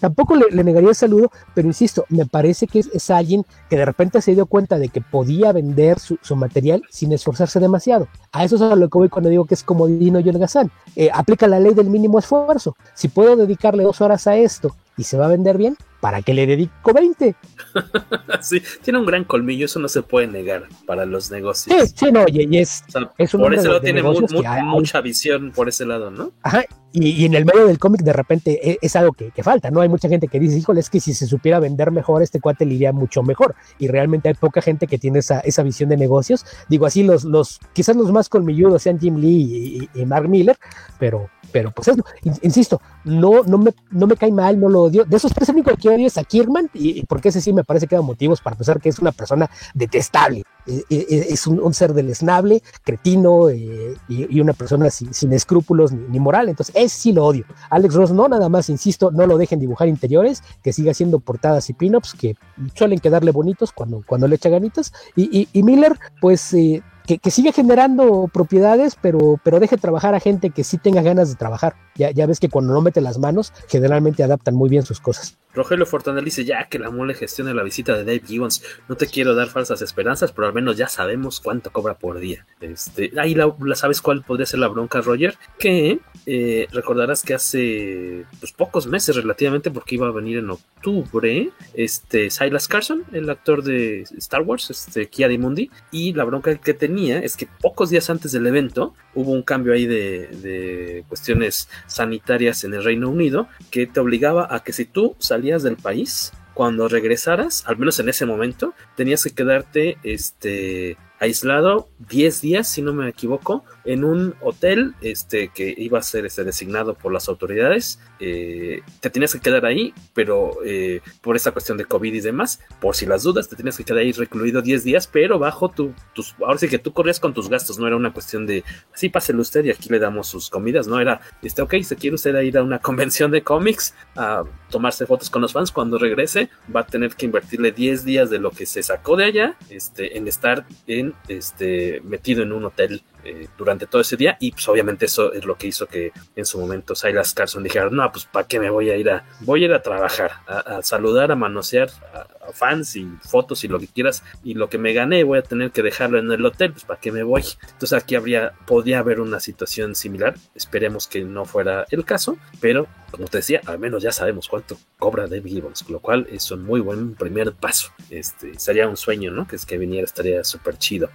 [0.00, 3.76] tampoco le, le, negaría el saludo, pero insisto, me parece que es, es, alguien que
[3.76, 8.08] de repente se dio cuenta de que podía vender su, su, material sin esforzarse demasiado.
[8.32, 10.70] A eso es a lo que voy cuando digo que es como Dino Yolgazán.
[10.96, 12.76] Eh, aplica la ley del mínimo esfuerzo.
[12.94, 16.34] Si puedo dedicarle dos horas a esto y se va a vender bien, ¿para qué
[16.34, 17.34] le dedico 20?
[18.42, 21.88] sí, tiene un gran colmillo, eso no se puede negar para los negocios.
[21.88, 24.02] Sí, sí, no, y, y es, o sea, es un por ese lado de, tiene
[24.02, 26.32] de mu mu hay, mucha visión por ese lado, ¿no?
[26.42, 29.80] Ajá, Y, en el medio del cómic de repente e- es, algo que, falta, ¿no?
[29.80, 32.66] Hay mucha gente que dice, híjole, es que si se supiera vender mejor, este cuate
[32.66, 33.54] le iría mucho mejor.
[33.78, 36.44] Y realmente hay poca gente que tiene esa, esa visión de negocios.
[36.68, 40.58] Digo así, los, los, quizás los más colmilludos sean Jim Lee y, Mark Miller,
[40.98, 41.88] pero, pero pues
[42.22, 45.04] in- insisto, no, no, me, no me cae mal, no lo odio.
[45.04, 47.64] De esos tres, el que odio es a Kierman, y, y porque ese sí me
[47.64, 50.42] parece que da motivos para pensar que es una persona detestable.
[50.70, 56.06] Eh, eh, eh, Es un, ser deleznable, cretino eh, y, una persona sin, escrúpulos ni,
[56.08, 56.48] ni moral.
[56.48, 57.44] Entonces, ese sí lo odio.
[57.70, 61.68] Alex Ross, no, nada más, insisto, no lo dejen dibujar interiores, que siga haciendo portadas
[61.70, 62.36] y pin-ups que
[62.74, 64.92] suelen quedarle bonitos cuando, cuando le echa ganitas.
[65.16, 66.54] Y, y- y Miller, pues.
[66.54, 71.02] eh, que, que siga generando propiedades, pero, pero deje trabajar a gente que sí tenga
[71.02, 71.74] ganas de trabajar.
[72.00, 75.36] Ya, ves que cuando no mete las manos, generalmente adaptan muy bien sus cosas.
[75.52, 78.62] Rogelio Fortanel dice ya que la mole gestione la visita de Dave Gibbons.
[78.88, 82.46] No te quiero dar falsas esperanzas, pero al menos ya sabemos cuánto cobra por día.
[82.60, 88.24] Este, ahí la, sabes cuál podría ser la bronca, Roger, que eh, recordarás que hace
[88.38, 93.64] pues, pocos meses relativamente, porque iba a venir en octubre, este Silas Carson, el actor
[93.64, 98.08] de Star Wars, este Kia Mundi, y la bronca que tenía es que pocos días
[98.08, 103.48] antes del evento hubo un cambio ahí de, de cuestiones sanitarias en el Reino Unido
[103.70, 108.08] que te obligaba a que si tú salías del país, cuando regresaras, al menos en
[108.08, 114.34] ese momento, tenías que quedarte este, aislado 10 días, si no me equivoco, en un
[114.40, 118.00] hotel este, que iba a ser este, designado por las autoridades.
[118.18, 122.60] Eh, te tenías que quedar ahí, pero eh, por esa cuestión de COVID y demás,
[122.80, 125.92] por si las dudas, te tenías que quedar ahí recluido 10 días, pero bajo tu,
[126.14, 126.34] tus.
[126.40, 128.64] Ahora sí que tú corrías con tus gastos, no era una cuestión de
[128.94, 132.14] sí, pásele usted y aquí le damos sus comidas, no era, este, ok, se quiere
[132.14, 136.48] usted ir a una convención de cómics a tomarse fotos con los fans, cuando regrese
[136.74, 140.16] va a tener que invertirle 10 días de lo que se sacó de allá, este,
[140.16, 144.68] en estar en, este, metido en un hotel eh, durante todo ese día y pues
[144.68, 148.26] obviamente eso es lo que hizo que en su momento Silas Carson dijera, no, pues
[148.26, 151.36] para qué me voy a ir a, voy a ir a trabajar, a, saludar, a
[151.36, 155.38] manosear a, fans y fotos y lo que quieras y lo que me gané voy
[155.38, 157.44] a tener que dejarlo en el hotel, pues para qué me voy.
[157.62, 162.88] Entonces aquí habría, podría haber una situación similar, esperemos que no fuera el caso, pero
[163.10, 166.64] como te decía, al menos ya sabemos cuánto cobra Dave Gibbons, lo cual es un
[166.64, 167.92] muy buen primer paso.
[168.08, 169.46] Este sería un sueño, ¿no?
[169.46, 171.10] Que es que viniera, estaría súper chido.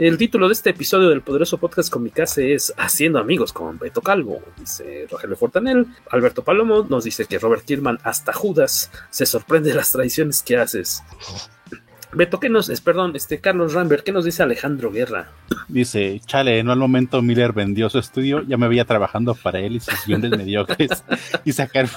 [0.00, 4.40] El título de este episodio del poderoso podcast Comicase es Haciendo amigos con Beto Calvo,
[4.56, 5.88] dice Rogelio Fortanel.
[6.10, 10.56] Alberto Palomo nos dice que Robert Kierman, hasta Judas, se sorprende de las tradiciones que
[10.56, 11.02] haces.
[12.12, 12.80] Beto, ¿qué nos es?
[12.80, 15.28] Perdón, este Carlos Rambert, ¿qué nos dice Alejandro Guerra?
[15.68, 19.76] Dice, chale, no al momento Miller vendió su estudio, ya me veía trabajando para él
[19.76, 21.04] y sus guiones mediocres
[21.44, 21.88] y sacar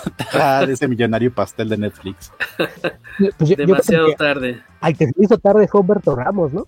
[0.68, 2.32] de ese millonario pastel de Netflix.
[2.58, 4.62] Pues yo- yo Demasiado que tarde.
[4.82, 6.68] Al que se hizo tarde fue Humberto Ramos, ¿no?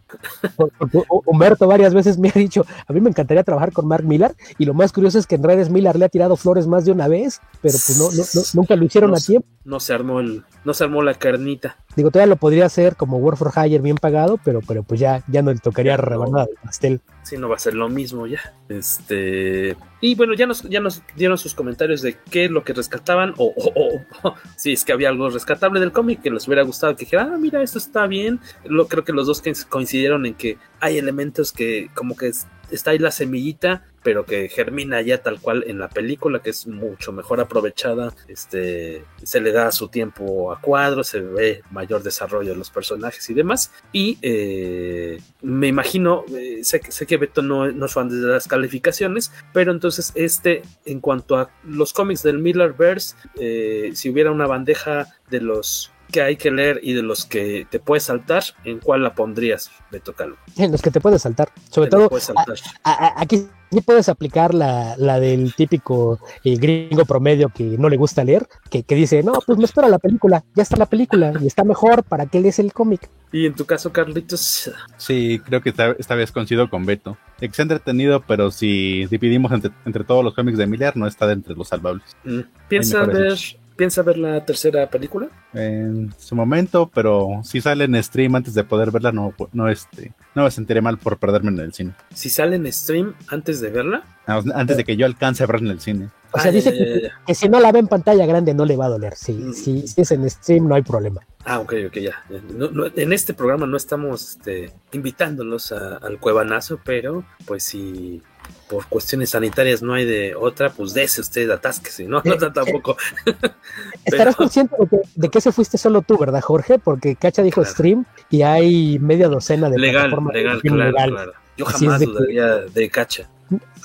[0.55, 4.05] Porque Hu- Humberto varias veces me ha dicho, a mí me encantaría trabajar con Mark
[4.05, 6.85] Millar, y lo más curioso es que en redes Millar le ha tirado flores más
[6.85, 9.47] de una vez, pero pues no, no- no- nunca lo hicieron No a tiempo.
[9.65, 11.77] No se armó el, no se armó la carnita.
[11.97, 15.41] Digo, todavía lo podría hacer como For Hire bien pagado, pero, pero pues ya, ya
[15.41, 17.01] no le tocaría rebanada del pastel.
[17.23, 18.39] Sí, no va a ser lo mismo ya.
[18.69, 19.75] Este.
[20.01, 23.33] Y bueno, ya nos, ya nos dieron sus comentarios de qué es lo que rescataban.
[23.37, 26.95] O, o, o- si es que había algo rescatable del cómic que les hubiera gustado.
[26.95, 28.39] Que dijera, ah, mira, esto está bien.
[28.65, 32.91] Lo, creo que los dos coincidieron en que hay elementos que, como que es- está
[32.91, 37.11] ahí la semillita, pero que germina ya tal cual en la película, que es mucho
[37.11, 38.13] mejor aprovechada.
[38.27, 39.03] Este.
[39.23, 43.33] Se le da su tiempo a cuadro, se ve mayor desarrollo de los personajes y
[43.33, 43.71] demás.
[43.91, 48.47] Y eh, me imagino, eh, sé, sé que Beto no, no es fan de las
[48.47, 54.45] calificaciones, pero entonces este, en cuanto a los cómics del Millerverse, eh, si hubiera una
[54.45, 58.79] bandeja de los que hay que leer y de los que te puedes saltar, ¿en
[58.79, 60.37] cuál la pondrías, Beto Calvo?
[60.57, 61.49] En los que te puedes saltar.
[61.69, 62.55] Sobre Te todo, puedes saltar.
[62.83, 67.89] a- a- aquí sí puedes aplicar la, la del típico eh, gringo promedio que no
[67.89, 70.85] le gusta leer, que, que dice, no, pues me espera la película, ya está la
[70.85, 73.09] película y está mejor, ¿para qué lees el cómic?
[73.31, 77.17] Y en tu caso, Carlitos, Sí, creo que esta, esta vez coincido con Beto.
[77.41, 81.33] Es entretenido, pero si dividimos entre, entre todos los cómics de Miller, no está de
[81.33, 82.15] entre los salvables.
[82.23, 82.39] mm,
[82.69, 83.57] ¿piensa ver, hechos.
[83.75, 85.27] ¿Piensa ver la tercera película?
[85.53, 90.13] En su momento, pero si sale en stream antes de poder verla, no, no, este,
[90.33, 91.93] no me sentiré mal por perderme en el cine.
[92.13, 94.03] Si sale en stream antes de verla.
[94.25, 96.09] Antes de que yo alcance a verla en el cine.
[96.31, 97.21] O sea, Ah, dice ya, que, ya, ya.
[97.25, 99.15] que si no la ve en pantalla grande no le va a doler.
[99.15, 101.21] Si, si, si es en stream no hay problema.
[101.45, 102.23] Ah, ok, ok, ya.
[102.57, 108.21] No- no- en este programa no estamos este, invitándolos a- al cuevanazo, pero pues si
[108.69, 112.21] por cuestiones sanitarias no hay de otra, pues dese usted, atásquese, ¿no?
[112.25, 112.97] No tampoco.
[114.05, 116.79] Estarás consciente de que, de que ese fuiste solo tú, ¿verdad, Jorge?
[116.79, 120.91] Porque Cacha dijo stream y hay media docena de Legal, plataformas de legal, stream claro,
[120.91, 121.09] legal.
[121.11, 121.33] claro.
[121.57, 123.29] Yo jamás de que- dudaría de cacha.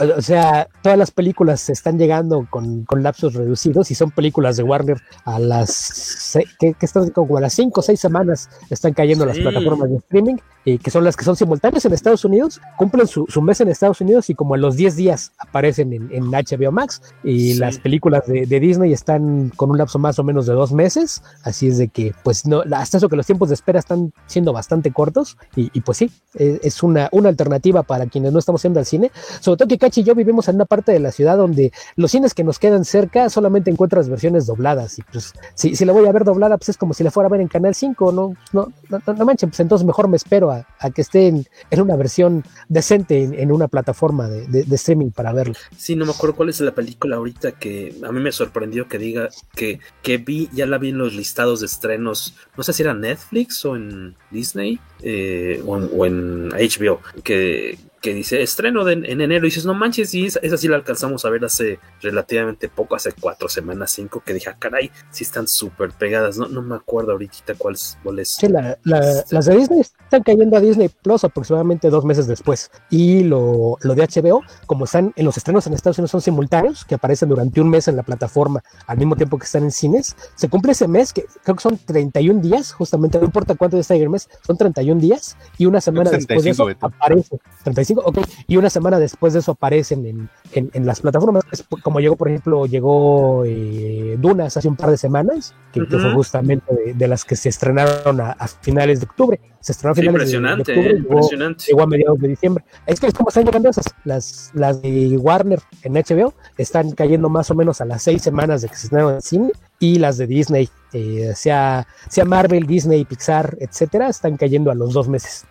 [0.01, 4.62] O sea, todas las películas están llegando con, con lapsos reducidos y son películas de
[4.62, 9.26] Warner a las que, que están como a las cinco o seis semanas están cayendo
[9.26, 13.07] las plataformas de streaming y que son las que son simultáneas en Estados Unidos, cumplen
[13.07, 16.24] su, su mes en Estados Unidos y como a los 10 días aparecen en, en
[16.30, 17.59] HBO Max y Sí.
[17.59, 21.22] las películas de, de Disney están con un lapso más o menos de dos meses,
[21.44, 24.53] así es de que pues no, hasta eso que los tiempos de espera están siendo
[24.53, 28.62] bastante cortos y, y pues sí, eh, es una, una alternativa para quienes no estamos
[28.62, 31.36] yendo al cine, sobre todo que Y yo vivimos en una parte de la ciudad
[31.36, 35.84] donde los cines que nos quedan cerca solamente encuentras versiones dobladas y pues si, si
[35.84, 37.74] la voy a ver doblada pues es como si la fuera a ver en Canal
[37.74, 41.80] 5, no, no, no, no pues entonces mejor me espero a, que esté en, en
[41.80, 45.55] una versión decente en, en una plataforma de, de- de streaming para verlo.
[45.76, 48.99] Sí, no me acuerdo cuál es la película ahorita que a mí me sorprendió que
[48.99, 52.82] diga que, que vi, ya la vi en los listados de estrenos, no sé si
[52.82, 58.84] era Netflix o en Disney eh, o, en, o en HBO, que, que dice estreno
[58.84, 61.44] de- en enero y dices, no manches, y esa, esa sí la alcanzamos a ver
[61.44, 66.38] hace relativamente poco, hace cuatro semanas, cinco, que dije, ah, caray, sí están súper pegadas,
[66.38, 67.98] no, no me acuerdo ahorita cuál es.
[68.03, 68.30] cuál es.
[68.30, 72.70] Sí, la- la- las de Disney están cayendo a Disney Plus aproximadamente dos meses después.
[72.88, 76.84] Y lo, lo de HBO, como están en los estrenos en Estados Unidos, son simultáneos,
[76.84, 80.16] que aparecen durante un mes en la plataforma al mismo tiempo que están en cines.
[80.36, 83.84] Se cumple ese mes, que creo que son 31 días, justamente, no importa cuánto días
[83.84, 85.36] está el mes, son 31 días.
[85.59, 86.86] Y una semana después de eso 35, Beto.
[86.86, 87.38] aparece.
[87.64, 88.18] 35, ok.
[88.47, 91.45] Y una semana después de eso aparecen en, en, en las plataformas.
[91.82, 96.12] Como llegó, por ejemplo, llegó eh, Dunas hace un par de semanas, que, que fue
[96.12, 99.41] justamente de, de las que se estrenaron a, a finales de octubre.
[99.61, 101.64] Se estrenó a Sí, finales de- octubre, llegó, impresionante.
[101.66, 102.64] llegó a mediados de diciembre.
[102.86, 107.28] Es que es como están llegando esas, las, las de Warner en HBO, están cayendo
[107.28, 110.16] más o menos a las seis semanas de que se estrenaron en cine, y las
[110.16, 115.45] de Disney, eh, sea, sea Marvel, Disney, Pixar, etcétera, están cayendo a los dos meses.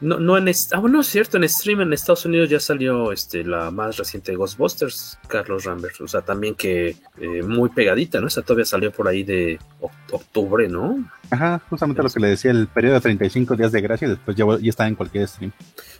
[0.00, 3.42] No, no en ah, bueno, es cierto, en stream en Estados Unidos ya salió este
[3.44, 6.00] la más reciente de Ghostbusters, Carlos Rambert.
[6.00, 8.28] O sea, también que eh, muy pegadita, ¿no?
[8.28, 11.04] Esa todavía salió por ahí de oc- octubre, ¿no?
[11.30, 14.44] Ajá, justamente lo que le decía, el periodo de 35 días de gracia, después ya,
[14.60, 15.52] ya está en cualquier stream.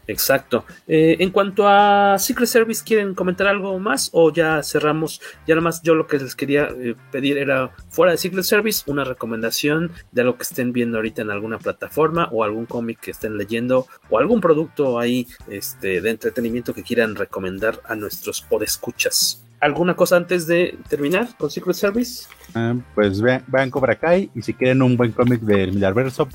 [0.09, 0.65] Exacto.
[0.87, 4.09] Eh, en cuanto a Secret Service, ¿quieren comentar algo más?
[4.13, 5.21] O ya cerramos.
[5.47, 8.91] Ya nada más yo lo que les quería eh, pedir era, fuera de Secret Service,
[8.91, 13.11] una recomendación de algo que estén viendo ahorita en alguna plataforma o algún cómic que
[13.11, 19.45] estén leyendo o algún producto ahí este, de entretenimiento que quieran recomendar a nuestros podescuchas.
[19.61, 22.27] ¿Alguna cosa antes de terminar con Secret Service?
[22.55, 25.79] Ah, pues vean, Cobra Kai y si quieren un buen cómic del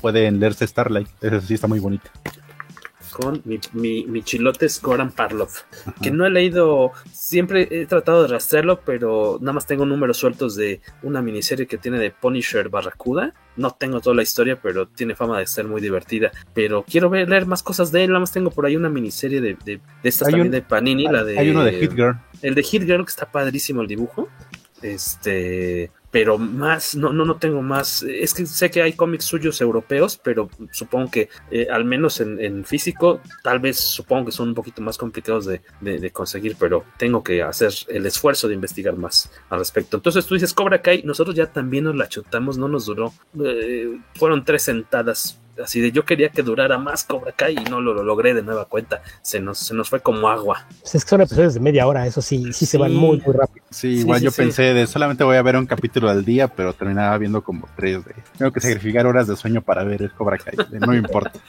[0.00, 1.08] pueden leerse Starlight.
[1.20, 2.08] Ese sí está muy bonito.
[3.14, 5.50] Con mi, mi, mi chilote es Goran Parlov,
[6.02, 10.56] que no he leído, siempre he tratado de rastrearlo, pero nada más tengo números sueltos
[10.56, 13.32] de una miniserie que tiene de Punisher Barracuda.
[13.56, 16.32] No tengo toda la historia, pero tiene fama de ser muy divertida.
[16.52, 19.40] Pero quiero ver, leer más cosas de él, nada más tengo por ahí una miniserie
[19.40, 21.38] de, de, de estas Hay también un- de Panini, la de...
[21.38, 22.16] Hay uno de Hit Girl.
[22.42, 24.28] El de Hit Girl, que está padrísimo el dibujo.
[24.82, 28.04] Este, pero más, no, no, no tengo más.
[28.04, 32.64] Es que sé que hay cómics suyos europeos, pero supongo que eh, al menos en,
[32.64, 36.84] físico, tal vez supongo que son un poquito más complicados de, de- de conseguir, pero
[36.98, 39.96] tengo que hacer el esfuerzo de investigar más al respecto.
[39.96, 43.12] Entonces tú dices Cobra Kai, nosotros ya también nos la chutamos, no nos duró,
[43.44, 45.40] eh, fueron tres sentadas.
[45.62, 48.42] Así de yo quería que durara más Cobra Kai y no lo, lo logré de
[48.42, 49.02] nueva cuenta.
[49.22, 50.66] Se nos, se nos fue como agua.
[50.80, 53.34] Pues es que son episodios de media hora, eso sí, sí, se van muy, muy
[53.34, 53.64] rápido.
[53.70, 54.36] Sí, Sí, igual sí, yo sí.
[54.42, 58.04] pensé de solamente voy a ver un capítulo al día, pero terminaba viendo como tres
[58.04, 58.14] de.
[58.38, 60.54] Tengo que sacrificar horas de sueño para ver el Cobra Kai.
[60.70, 61.32] de, No me importa.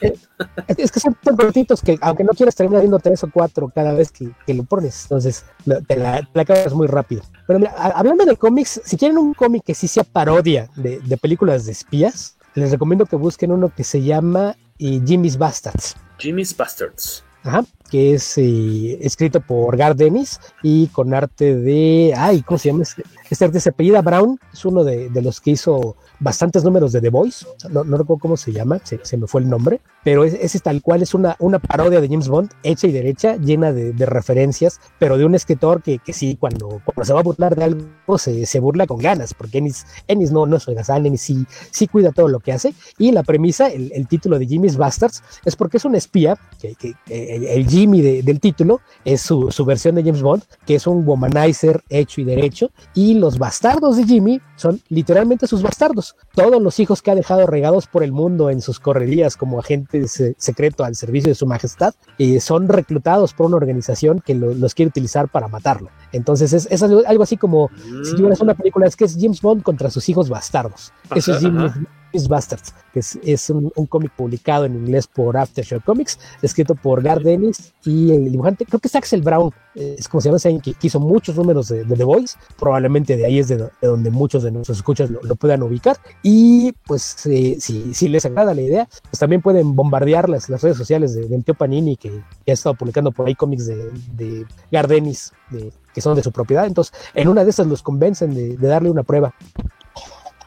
[0.68, 3.70] Es es que son tan cortitos que aunque no quieras terminar viendo tres o cuatro
[3.74, 7.22] cada vez que, que lo pones, entonces te la, te la acabas muy rápido.
[7.46, 11.16] Pero mira, hablando de cómics, si quieren un cómic que sí sea parodia de, de
[11.16, 15.94] películas de espías, les recomiendo que busquen uno que se llama eh, Jimmy's Bastards.
[16.18, 17.22] Jimmy's Bastards.
[17.42, 22.12] Ajá, que es eh, escrito por Gar Dennis y con arte de.
[22.16, 22.82] Ay, ¿cómo se llama?
[22.82, 26.92] Este, este arte se apellida Brown, es uno de, de los que hizo bastantes números
[26.92, 27.46] de The Voice.
[27.70, 30.60] No, no recuerdo cómo se llama, se, se me fue el nombre, pero es- ese
[30.60, 34.06] tal cual es una, una parodia de James Bond, hecha y derecha, llena de, de
[34.06, 37.64] referencias, pero de un escritor que, que sí, cuando, cuando se va a burlar de
[37.64, 41.46] algo, se, se burla con ganas, porque Ennis, Ennis no, no es holgazán, Ennis sí,
[41.70, 42.74] sí cuida todo lo que hace.
[42.98, 46.74] Y la premisa, el, el título de Jimmy's Bastards, es porque es un espía, que-
[46.74, 50.76] que el, el Jimmy de- del título es su, su versión de James Bond, que
[50.76, 56.05] es un womanizer hecho y derecho, y los bastardos de Jimmy son literalmente sus bastardos.
[56.34, 60.06] Todos los hijos que ha dejado regados por el mundo en sus correrías como agente
[60.08, 64.54] se- secreto al servicio de su majestad, eh, son reclutados por una organización que lo-
[64.54, 65.88] los quiere utilizar para matarlo.
[66.12, 67.70] Entonces es, es algo, algo así como
[68.04, 70.92] si tuvieras una película, es que es James Bond contra sus hijos bastardos.
[71.14, 71.80] Eso es James, ajá.
[72.12, 76.74] Miss Bastards, que es, es un, un, cómic publicado en inglés por Aftershock Comics, escrito
[76.74, 80.28] por Gar Dennis y el dibujante, creo que es Axel Brown, eh, es como se
[80.28, 83.56] llama, saben que, hizo muchos números de, de, The Voice, probablemente de ahí es de,
[83.58, 85.98] de donde muchos de nuestros escuchas lo, lo puedan ubicar.
[86.22, 90.62] Y pues eh, si, si, les agrada la idea, pues también pueden bombardear las, las
[90.62, 92.10] redes sociales de, del tío Panini, que,
[92.44, 96.22] que, ha estado publicando por ahí cómics de, de Gar Dennis, de, que son de
[96.22, 96.66] su propiedad.
[96.66, 99.34] Entonces, en una de esas los convencen de darle una prueba.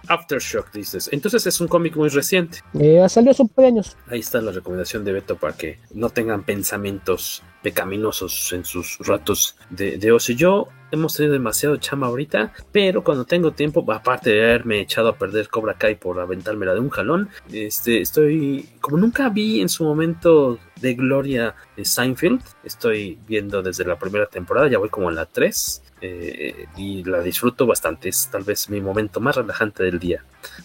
[0.10, 1.10] Aftershock, dices.
[1.12, 2.60] Entonces es un cómic muy reciente.
[2.78, 3.98] Eh, salió hace un par de años.
[4.08, 9.58] Ahí está la recomendación de Beto para que no tengan pensamientos pecaminosos en sus ratos
[9.70, 10.36] de, de ocio.
[10.36, 15.18] Yo hemos tenido demasiado chama ahorita, pero cuando tengo tiempo, aparte de haberme echado a
[15.18, 19.84] perder Cobra Kai por aventármela de un jalón, este, estoy, como nunca vi en su
[19.84, 25.16] momento de gloria de Seinfeld, estoy viendo desde la primera temporada, ya voy como en
[25.16, 30.00] la 3, eh, y la disfruto bastante, es tal vez mi momento más relajante del
[30.00, 30.24] día.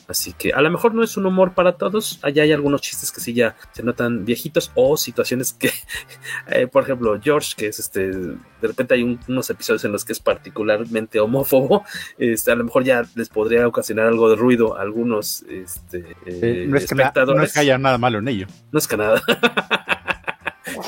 [0.09, 3.11] Así que a lo mejor no es un humor para todos, allá hay algunos chistes
[3.11, 5.71] que sí ya se notan viejitos o situaciones que,
[6.49, 10.05] eh, por ejemplo, George, que es este, de repente hay un, unos episodios en los
[10.05, 11.85] que es particularmente homófobo,
[12.19, 16.67] este, a lo mejor ya les podría ocasionar algo de ruido a algunos este, eh,
[16.69, 17.35] no, es espectadores.
[17.35, 18.47] Que no es que haya nada malo en ello.
[18.71, 19.23] No es que nada.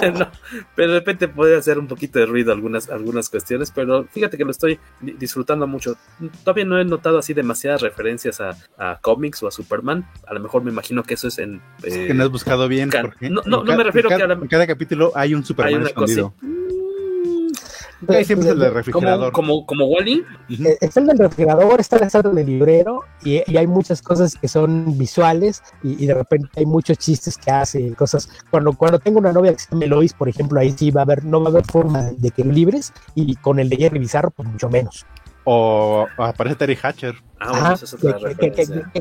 [0.18, 0.30] no,
[0.74, 4.44] pero de repente puede hacer un poquito de ruido algunas, algunas cuestiones, pero fíjate que
[4.44, 5.97] lo estoy disfrutando mucho.
[6.44, 10.07] Todavía no he notado así demasiadas referencias a, a cómics o a Superman.
[10.26, 11.57] A lo mejor me imagino que eso es en.
[11.82, 12.90] Eh, es que no has buscado bien.
[12.90, 15.74] Porque no, no, no me refiero que a la, en cada capítulo hay un Superman
[15.74, 16.32] hay una escondido.
[16.38, 16.47] cosa-
[18.09, 19.32] Hay siempre el del refrigerador.
[19.32, 20.24] Como, como, como Wally.
[20.51, 24.34] Eh, Está el del refrigerador, está el estado del librero y, y, hay muchas cosas
[24.36, 28.28] que son visuales y, y, de repente hay muchos chistes que hace, cosas.
[28.51, 31.05] Cuando, cuando tengo una novia que se llama Elois, por ejemplo, ahí sí va a
[31.05, 33.99] haber, no va a haber forma de que lo libres y con el de Jerry
[33.99, 35.07] Bizarro, pues mucho menos.
[35.44, 37.14] O aparece Terry Hatcher.
[37.39, 38.18] Ah, bueno, Ajá, esa es otra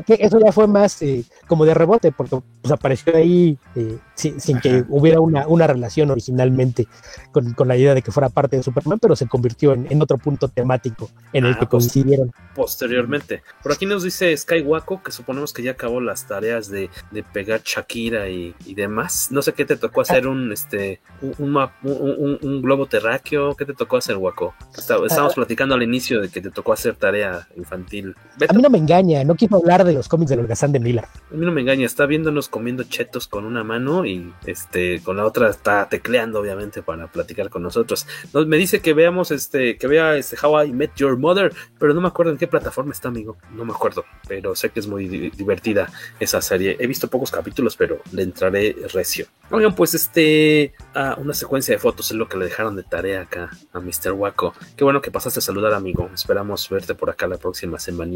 [0.04, 4.38] que, eso ya fue más eh, como de rebote, porque pues, apareció ahí eh, sin,
[4.40, 6.86] sin que hubiera una, una relación originalmente
[7.32, 10.02] con, con la idea de que fuera parte de Superman, pero se convirtió en, en
[10.02, 12.30] otro punto temático en el Ah, que pues, coincidieron.
[12.54, 13.42] posteriormente.
[13.62, 17.62] Por aquí nos dice Skywako que suponemos que ya acabó las tareas de, de pegar
[17.64, 19.28] Shakira y, y demás.
[19.30, 22.84] No sé qué te tocó hacer un este un, un, map- un- un- un globo
[22.86, 23.54] terráqueo.
[23.56, 24.54] ¿Qué te tocó hacer, Waco?
[24.76, 28.14] Está- Estábamos platicando al inicio de que te tocó hacer tarea infantil.
[28.38, 30.80] Beto, A mí no me engaña, no quiero hablar de los cómics del holgazán de
[30.80, 31.04] Miller.
[31.04, 35.16] a mí no me engaña, está viéndonos comiendo chetos con una mano y este con
[35.16, 38.06] la otra está tecleando obviamente para platicar con nosotros.
[38.32, 41.92] Nos, me dice que veamos este que vea este How I Met Your Mother, pero
[41.94, 43.36] no me acuerdo en qué plataforma está, amigo.
[43.52, 46.76] No me acuerdo, pero sé que es muy di- divertida esa serie.
[46.80, 49.26] He visto pocos capítulos, pero le entraré recio.
[49.50, 53.22] Oigan, pues este ah, una secuencia de fotos es lo que le dejaron de tarea
[53.22, 54.12] acá a Mr.
[54.12, 54.54] Waco.
[54.76, 56.08] Qué bueno que pasaste a saludar, amigo.
[56.14, 58.06] Esperamos verte por acá la próxima semana.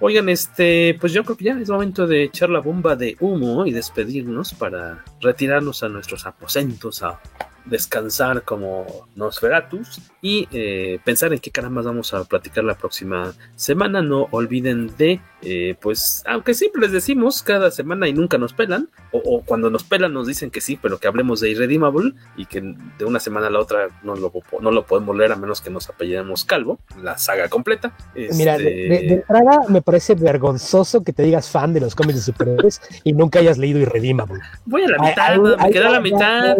[0.00, 3.66] Oigan, este, pues yo creo que ya es momento de echar la bomba de humo
[3.66, 7.20] y despedirnos para retirarnos a nuestros aposentos a
[7.64, 8.86] descansar como
[9.16, 14.02] Nosferatus y eh, pensar en qué caramba vamos a platicar la próxima semana.
[14.02, 18.88] No olviden de, eh, pues, aunque siempre les decimos cada semana y nunca nos pelan,
[19.12, 22.46] o, o cuando nos pelan nos dicen que sí, pero que hablemos de Irredeemable y
[22.46, 22.60] que
[22.98, 25.70] de una semana a la otra no lo, no lo podemos leer a menos que
[25.70, 27.96] nos apellidemos Calvo, la saga completa.
[28.14, 28.70] Mira, de, Este,
[29.04, 32.80] de- de entrada me parece vergonzoso que te digas fan de los cómics de superhéroes
[33.04, 34.40] y nunca hayas leído Irredeemable.
[34.64, 36.56] Voy a la mitad, ay, me ay, queda la mitad.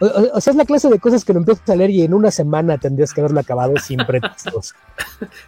[0.00, 2.02] O, o- o sea, es la clase de cosas que lo empiezas a leer y
[2.02, 4.74] en una semana tendrías que haberlo acabado sin pretextos.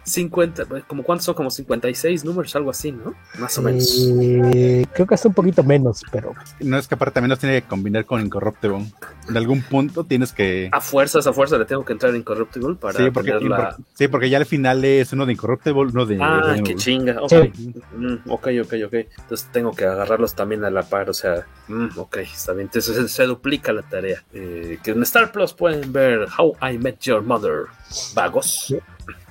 [0.03, 3.13] 50, como cuántos son, como 56 números, algo así, ¿no?
[3.37, 4.07] Más o menos.
[4.21, 7.61] Eh, creo que hasta un poquito menos, pero No es que aparte también los tiene
[7.61, 8.85] que combinar con Incorruptible.
[9.27, 10.69] En algún punto tienes que.
[10.71, 13.77] A fuerzas, a fuerza le tengo que entrar en Incorruptible para Sí porque, la...
[13.93, 16.17] sí, porque ya al final es uno de Incorruptible, uno de.
[16.21, 17.21] Ah, qué chinga.
[17.21, 17.29] Ok.
[17.29, 17.73] Sí.
[17.95, 18.93] Mm, ok, ok, ok.
[19.19, 21.09] Entonces tengo que agarrarlos también a la par.
[21.09, 22.67] O sea, mm, ok, está bien.
[22.67, 24.23] Entonces se, se duplica la tarea.
[24.41, 27.65] Eh, que en Star Plus pueden ver How I Met Your Mother.
[28.13, 28.73] Vagos.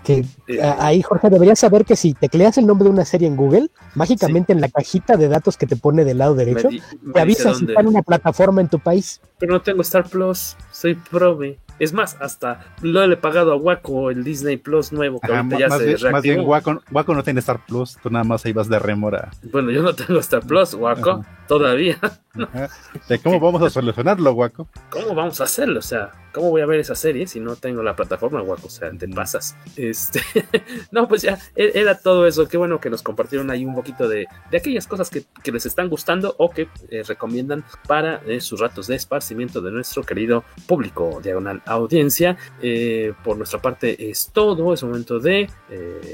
[0.05, 3.37] que Eh, ahí Jorge deberías saber que si tecleas el nombre de una serie en
[3.37, 6.83] Google, mágicamente en la cajita de datos que te pone del lado derecho, me di-
[7.03, 9.21] me te avisa si está en una plataforma en tu país.
[9.39, 10.57] Pero no tengo Star Plus.
[10.73, 11.59] Soy prove.
[11.79, 15.41] Es más, hasta lo le he pagado a Waco el Disney Plus nuevo que Ajá,
[15.41, 16.41] ahorita ya más, se bien, más bien.
[16.41, 19.31] Waco, Waco no tiene Star Plus, tú nada más ahí vas de remora.
[19.53, 21.99] Bueno, yo no tengo Star Plus, Waco, todavía.
[22.03, 22.69] Ajá.
[23.09, 24.69] ¿De ¿Cómo vamos a solucionarlo, Waco?
[24.91, 25.79] ¿Cómo vamos a hacerlo?
[25.79, 28.67] O sea, ¿cómo voy a ver esa serie si no tengo la plataforma, guaco?
[28.67, 29.57] O sea, te pasas.
[29.77, 30.21] Este,
[30.91, 32.49] no, pues ya, e, era todo eso.
[32.49, 35.67] Qué bueno que nos compartieron ahí un poquito de, de aquellas cosas que, que, les
[35.67, 40.45] están gustando o que eh, recomiendan para eh, sus ratos de esparcimiento de nuestro querido
[40.67, 42.37] público, diagonal audiencia.
[42.61, 45.49] Eh, por nuestra parte es todo, es momento de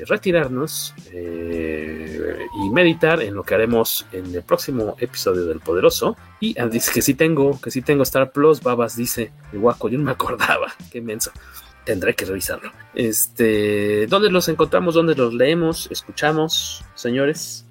[0.07, 6.17] retirarnos y meditar en lo que haremos en el próximo episodio del Poderoso.
[6.41, 9.89] Y ah, dice que sí tengo, que sí tengo Star Plus, Babas dice, el guaco,
[9.89, 11.31] yo no me acordaba, qué menso.
[11.85, 12.73] Tendré que revisarlo.
[12.95, 14.95] Este, ¿dónde los encontramos?
[14.95, 15.89] ¿Dónde los leemos?
[15.91, 17.64] ¿Escuchamos, señores?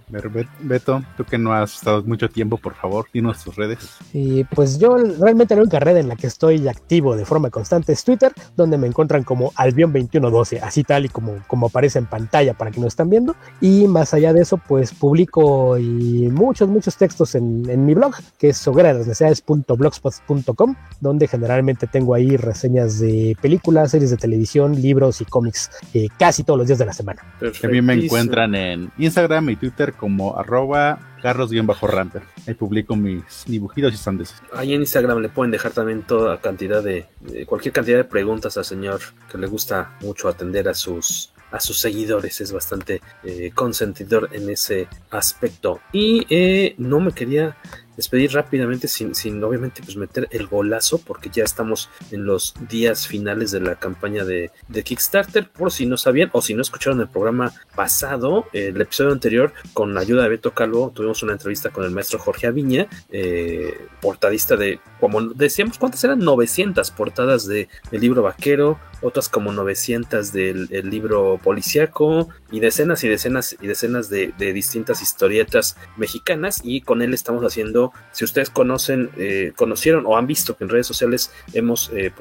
[0.62, 3.97] Beto, tú que no has estado mucho tiempo, por favor, dinos tus redes.
[4.14, 7.93] Y pues yo realmente la única red en la que estoy activo de forma constante
[7.93, 12.54] es Twitter, donde me encuentran como Albion2112, así tal y como, como aparece en pantalla
[12.54, 13.36] para que nos están viendo.
[13.62, 18.14] Y más allá de eso, pues publico y muchos, muchos textos en, en mi blog,
[18.38, 25.26] que es hogueralasnecesidades.blogspot.com, donde generalmente tengo ahí reseñas de películas, series de televisión, libros y
[25.26, 27.22] cómics eh, casi todos los días de la semana.
[27.62, 32.24] También me encuentran en Instagram y Twitter como arroba carlos-ramper.
[32.45, 34.36] Ahí publico mis dibujitos y sandes.
[34.54, 38.58] Ahí en Instagram le pueden dejar también toda cantidad de, de, cualquier cantidad de preguntas
[38.58, 38.99] al señor
[39.32, 44.49] que le gusta mucho atender a sus a sus seguidores es bastante eh, consentidor en
[44.49, 47.56] ese aspecto y eh, no me quería
[47.96, 53.08] despedir rápidamente sin, sin obviamente pues meter el golazo porque ya estamos en los días
[53.08, 57.02] finales de la campaña de, de Kickstarter por si no sabían o si no escucharon
[57.02, 61.70] el programa pasado el episodio anterior con la ayuda de Beto Calvo tuvimos una entrevista
[61.70, 67.70] con el maestro Jorge Aviña eh, portadista de como decíamos cuántas eran 900 portadas de
[67.91, 74.10] el libro vaquero otras como 900 del libro policíaco y decenas y decenas y decenas
[74.10, 80.18] de, distintas historietas mexicanas y con él estamos haciendo, si ustedes conocen, eh, conocieron o
[80.18, 82.12] han visto que en redes sociales hemos eh,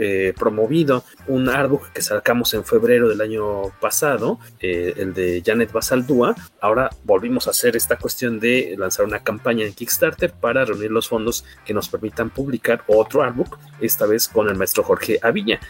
[0.00, 6.34] eh, promovido un artbook que sacamos en febrero del año pasado, el de Janet Basaldúa,
[6.60, 11.08] ahora volvimos a hacer esta cuestión de lanzar una campaña en Kickstarter para reunir los
[11.08, 15.60] fondos que nos permitan publicar otro artbook, esta vez con el maestro Jorge Aviña.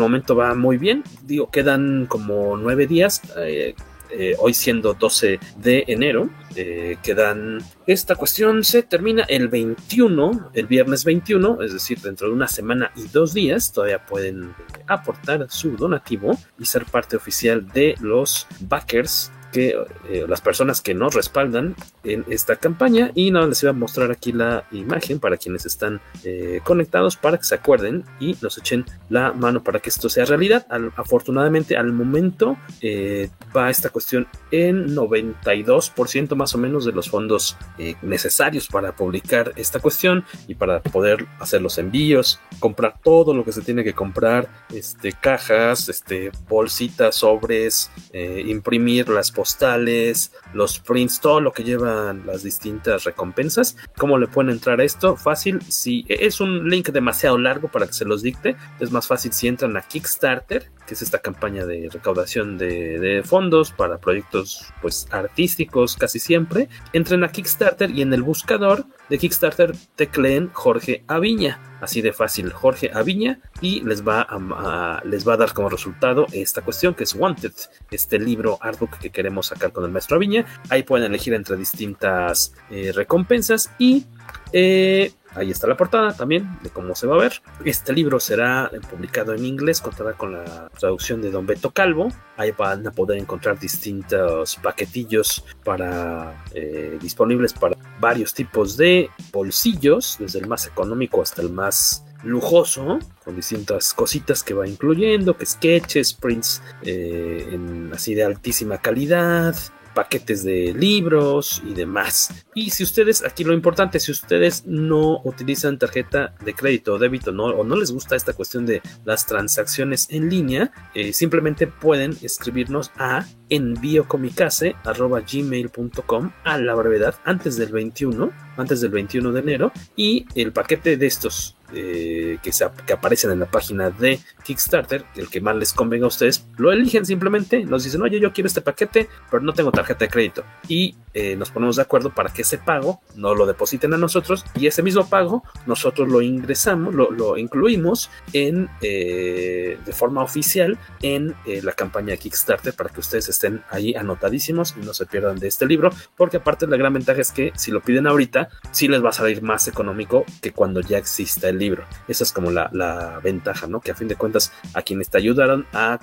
[0.00, 3.22] Momento va muy bien, digo, quedan como nueve días.
[3.36, 3.74] Eh,
[4.10, 7.58] eh, hoy siendo 12 de enero, eh, quedan.
[7.86, 12.90] Esta cuestión se termina el 21, el viernes 21, es decir, dentro de una semana
[12.96, 13.72] y dos días.
[13.72, 14.54] Todavía pueden
[14.86, 19.76] aportar su donativo y ser parte oficial de los backers que
[20.08, 21.74] eh, las personas que nos respaldan
[22.04, 23.10] en esta campaña.
[23.14, 27.38] Y nada les iba a mostrar aquí la imagen para quienes están eh, conectados para
[27.38, 30.66] que se acuerden y nos echen la mano para que esto sea realidad.
[30.68, 37.08] Al, afortunadamente al momento eh, va esta cuestión en 92% más o menos de los
[37.08, 37.56] fondos
[38.02, 43.52] necesarios para publicar esta cuestión y para poder hacer los envíos comprar todo lo que
[43.52, 51.40] se tiene que comprar este cajas este bolsitas sobres imprimir las postales, los prints, todo
[51.40, 53.78] lo que llevan las distintas recompensas.
[53.96, 55.16] ¿Cómo le pueden entrar a esto?
[55.16, 59.32] Fácil, si es un link demasiado largo para que se los dicte, es más fácil
[59.32, 65.06] si entran a Kickstarter, que es esta campaña de recaudación de, fondos para proyectos pues
[65.10, 66.68] artísticos casi siempre.
[66.94, 72.52] Entren a Kickstarter y en el buscador de Kickstarter tecleen Jorge Aviña así de fácil
[72.52, 76.94] Jorge Aviña y les va a, a, les va a dar como resultado esta cuestión
[76.94, 77.52] que es Wanted,
[77.90, 80.44] este libro artbook que queremos sacar con el maestro Aviña.
[80.70, 84.06] Ahí pueden elegir entre distintas eh, recompensas y
[84.52, 87.42] eh, Ahí está la portada también de cómo se va a ver.
[87.64, 92.08] Este libro será publicado en inglés, contará con la traducción de Don Beto Calvo.
[92.36, 100.16] Ahí van a poder encontrar distintos paquetillos para eh, disponibles para varios tipos de bolsillos,
[100.18, 105.46] desde el más económico hasta el más lujoso, con distintas cositas que va incluyendo, que
[105.46, 109.54] sketches, prints eh, en, así de altísima calidad,
[109.94, 112.46] paquetes de libros y demás.
[112.54, 117.32] Y si ustedes, aquí lo importante, si ustedes no utilizan tarjeta de crédito o débito
[117.32, 122.16] no, o no les gusta esta cuestión de las transacciones en línea, eh, simplemente pueden
[122.22, 130.26] escribirnos a enviocomicase.gmail.com a la brevedad antes del 21, antes del 21 de enero y
[130.34, 135.28] el paquete de estos eh, que, se, que, aparecen en la página de Kickstarter, el
[135.28, 138.60] que más les convenga a ustedes, lo eligen simplemente, nos dicen, oye, yo quiero este
[138.60, 140.44] paquete, pero no tengo tarjeta de crédito.
[140.68, 144.44] Y eh, nos ponemos de acuerdo para que ese pago no lo depositen a nosotros
[144.54, 150.78] y ese mismo pago nosotros lo ingresamos, lo, lo incluimos en, eh, de forma oficial
[151.02, 155.06] en eh, la campaña de Kickstarter para que ustedes estén ahí anotadísimos y no se
[155.06, 158.48] pierdan de este libro, porque aparte la gran ventaja es que si lo piden ahorita,
[158.70, 161.84] sí les va a salir más económico que cuando ya exista el el libro.
[162.06, 163.80] Esa es como la, ventaja, ¿no?
[163.80, 165.98] Que a fin de cuentas a quienes te ayudaron a,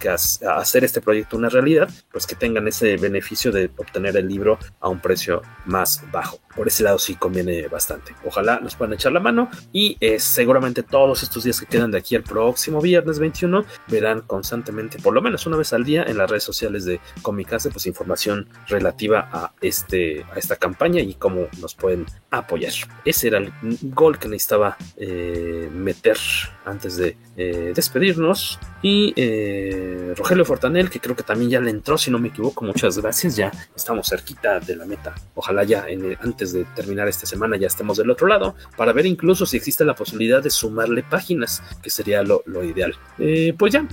[0.55, 4.89] hacer este proyecto una realidad, pues que tengan ese beneficio de obtener el libro a
[4.89, 6.39] un precio más bajo.
[6.55, 8.15] Por ese lado sí conviene bastante.
[8.25, 11.97] Ojalá nos puedan echar la mano y eh, seguramente todos estos días que quedan de
[11.97, 16.17] aquí al próximo viernes 21 verán constantemente, por lo menos una vez al día, en
[16.17, 21.47] las redes sociales de Comicase, pues información relativa a, este, a esta campaña y cómo
[21.59, 22.73] nos pueden apoyar.
[23.03, 23.51] Ese era el
[23.81, 26.17] gol que necesitaba eh, meter
[26.65, 28.59] antes de eh, despedirnos.
[28.81, 32.63] Y eh, Rogelio Fortanel, que creo que también ya le entró, si no me equivoco,
[32.63, 33.35] muchas gracias.
[33.35, 35.15] Ya estamos cerquita de la meta.
[35.33, 35.85] Ojalá ya
[36.21, 39.85] antes de terminar esta semana ya estemos del otro lado para ver incluso si existe
[39.85, 42.95] la posibilidad de sumarle páginas, que sería lo, ideal.
[43.17, 43.87] Eh, pues ya,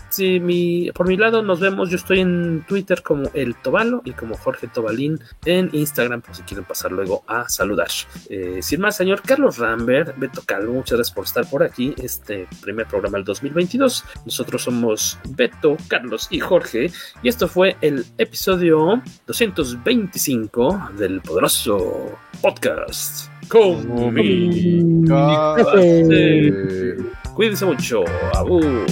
[0.95, 1.91] por mi lado nos vemos.
[1.91, 6.43] Yo estoy en Twitter como El Tobalo y como Jorge Tobalín en Instagram, por si
[6.43, 7.89] quieren pasar luego a saludar.
[8.29, 11.94] Eh, sin más, señor Carlos Rambert, Beto Calvo, muchas gracias por estar por aquí.
[12.02, 14.05] Este primer programa del 2022.
[14.24, 16.90] Nosotros somos Beto, Carlos y Jorge.
[17.23, 23.28] Y esto fue el episodio 225 del poderoso podcast.
[27.35, 28.05] Cuídense mucho.
[28.35, 28.86] Abur.